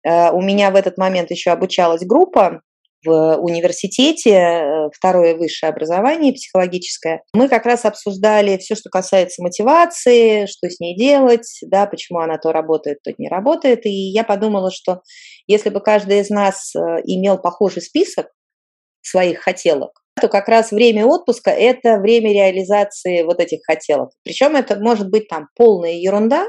э, 0.04 0.30
у 0.30 0.40
меня 0.40 0.70
в 0.70 0.76
этот 0.76 0.98
момент 0.98 1.30
еще 1.30 1.50
обучалась 1.50 2.04
группа, 2.04 2.62
в 3.04 3.36
университете, 3.36 4.30
э, 4.30 4.88
второе 4.94 5.34
высшее 5.34 5.70
образование 5.70 6.32
психологическое, 6.32 7.22
мы 7.32 7.48
как 7.48 7.66
раз 7.66 7.84
обсуждали 7.84 8.58
все, 8.58 8.74
что 8.74 8.90
касается 8.90 9.42
мотивации, 9.42 10.46
что 10.46 10.68
с 10.68 10.80
ней 10.80 10.96
делать, 10.96 11.60
да, 11.62 11.86
почему 11.86 12.20
она 12.20 12.38
то 12.38 12.52
работает, 12.52 13.02
то 13.02 13.12
не 13.16 13.28
работает. 13.28 13.86
И 13.86 13.90
я 13.90 14.24
подумала, 14.24 14.70
что 14.70 15.00
если 15.46 15.70
бы 15.70 15.80
каждый 15.80 16.20
из 16.20 16.30
нас 16.30 16.74
э, 16.74 16.78
имел 17.04 17.38
похожий 17.38 17.82
список 17.82 18.28
своих 19.02 19.40
хотелок, 19.40 20.02
то 20.20 20.28
как 20.28 20.48
раз 20.48 20.70
время 20.70 21.06
отпуска– 21.06 21.50
это 21.52 21.98
время 21.98 22.32
реализации 22.32 23.22
вот 23.22 23.40
этих 23.40 23.60
хотелок. 23.66 24.10
Причем 24.22 24.56
это 24.56 24.78
может 24.78 25.08
быть 25.08 25.28
там 25.28 25.48
полная 25.56 25.94
ерунда 25.94 26.46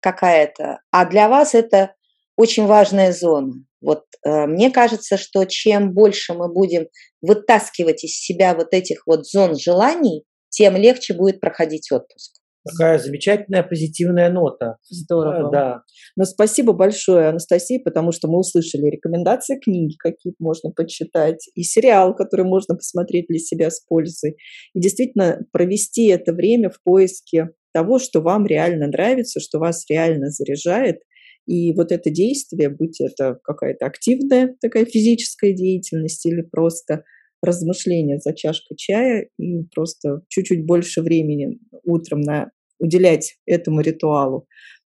какая-то, 0.00 0.80
а 0.90 1.04
для 1.04 1.28
вас 1.28 1.54
это 1.54 1.94
очень 2.36 2.66
важная 2.66 3.12
зона. 3.12 3.52
Вот 3.82 4.04
э, 4.24 4.46
мне 4.46 4.70
кажется, 4.70 5.16
что 5.16 5.44
чем 5.44 5.92
больше 5.92 6.34
мы 6.34 6.52
будем 6.52 6.86
вытаскивать 7.20 8.04
из 8.04 8.16
себя 8.16 8.54
вот 8.54 8.68
этих 8.72 9.02
вот 9.06 9.26
зон 9.26 9.56
желаний, 9.58 10.24
тем 10.48 10.76
легче 10.76 11.14
будет 11.14 11.40
проходить 11.40 11.90
отпуск. 11.90 12.42
Такая 12.64 12.98
замечательная 12.98 13.64
позитивная 13.64 14.30
нота. 14.30 14.76
Здорово. 14.88 15.50
Да. 15.50 15.82
Но 16.16 16.24
спасибо 16.24 16.72
большое, 16.72 17.28
Анастасия, 17.28 17.80
потому 17.84 18.12
что 18.12 18.28
мы 18.28 18.38
услышали 18.38 18.88
рекомендации 18.88 19.58
книги, 19.58 19.96
какие 19.98 20.34
можно 20.38 20.70
почитать, 20.70 21.48
и 21.56 21.64
сериал, 21.64 22.14
который 22.14 22.44
можно 22.44 22.76
посмотреть 22.76 23.26
для 23.28 23.40
себя 23.40 23.68
с 23.68 23.80
пользой. 23.80 24.36
И 24.74 24.80
действительно 24.80 25.40
провести 25.50 26.06
это 26.06 26.32
время 26.32 26.70
в 26.70 26.80
поиске 26.84 27.48
того, 27.74 27.98
что 27.98 28.20
вам 28.20 28.46
реально 28.46 28.86
нравится, 28.86 29.40
что 29.40 29.58
вас 29.58 29.84
реально 29.88 30.28
заряжает, 30.28 31.00
и 31.46 31.72
вот 31.72 31.92
это 31.92 32.10
действие, 32.10 32.68
будь 32.68 33.00
это 33.00 33.38
какая-то 33.42 33.86
активная 33.86 34.54
такая 34.60 34.84
физическая 34.84 35.52
деятельность 35.52 36.24
или 36.26 36.42
просто 36.42 37.04
размышления 37.42 38.18
за 38.18 38.34
чашкой 38.34 38.76
чая 38.76 39.28
и 39.38 39.64
просто 39.74 40.22
чуть-чуть 40.28 40.64
больше 40.64 41.02
времени 41.02 41.58
утром 41.84 42.20
на 42.20 42.50
уделять 42.78 43.36
этому 43.46 43.80
ритуалу, 43.80 44.46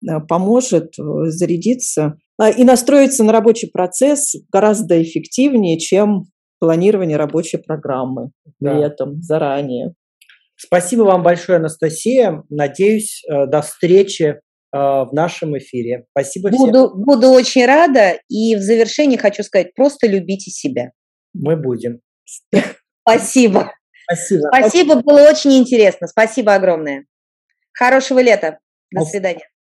а, 0.08 0.20
поможет 0.20 0.98
э, 0.98 1.04
зарядиться 1.26 2.18
а, 2.38 2.50
и 2.50 2.64
настроиться 2.64 3.24
на 3.24 3.32
рабочий 3.32 3.68
процесс 3.68 4.36
гораздо 4.52 5.02
эффективнее, 5.02 5.78
чем 5.78 6.24
планирование 6.60 7.18
рабочей 7.18 7.58
программы 7.58 8.32
да. 8.60 8.78
этом 8.78 9.22
заранее. 9.22 9.94
Спасибо 10.56 11.04
вам 11.04 11.24
большое, 11.24 11.58
Анастасия. 11.58 12.44
Надеюсь, 12.50 13.24
э, 13.28 13.48
до 13.48 13.62
встречи 13.62 14.40
в 14.72 15.10
нашем 15.12 15.58
эфире. 15.58 16.06
Спасибо 16.12 16.50
буду, 16.50 16.88
всем. 16.90 17.04
Буду 17.04 17.30
очень 17.30 17.66
рада. 17.66 18.20
И 18.30 18.56
в 18.56 18.62
завершении 18.62 19.18
хочу 19.18 19.44
сказать, 19.44 19.74
просто 19.74 20.08
любите 20.08 20.50
себя. 20.52 20.92
Мы 21.34 21.56
будем. 21.56 22.00
Спасибо. 23.08 23.74
Спасибо. 24.04 24.48
Спасибо, 24.54 24.96
было 25.02 25.30
очень 25.30 25.58
интересно. 25.58 26.08
Спасибо 26.08 26.56
огромное. 26.56 27.06
Хорошего 27.74 28.20
лета. 28.20 28.60
До 28.92 29.06
свидания. 29.06 29.51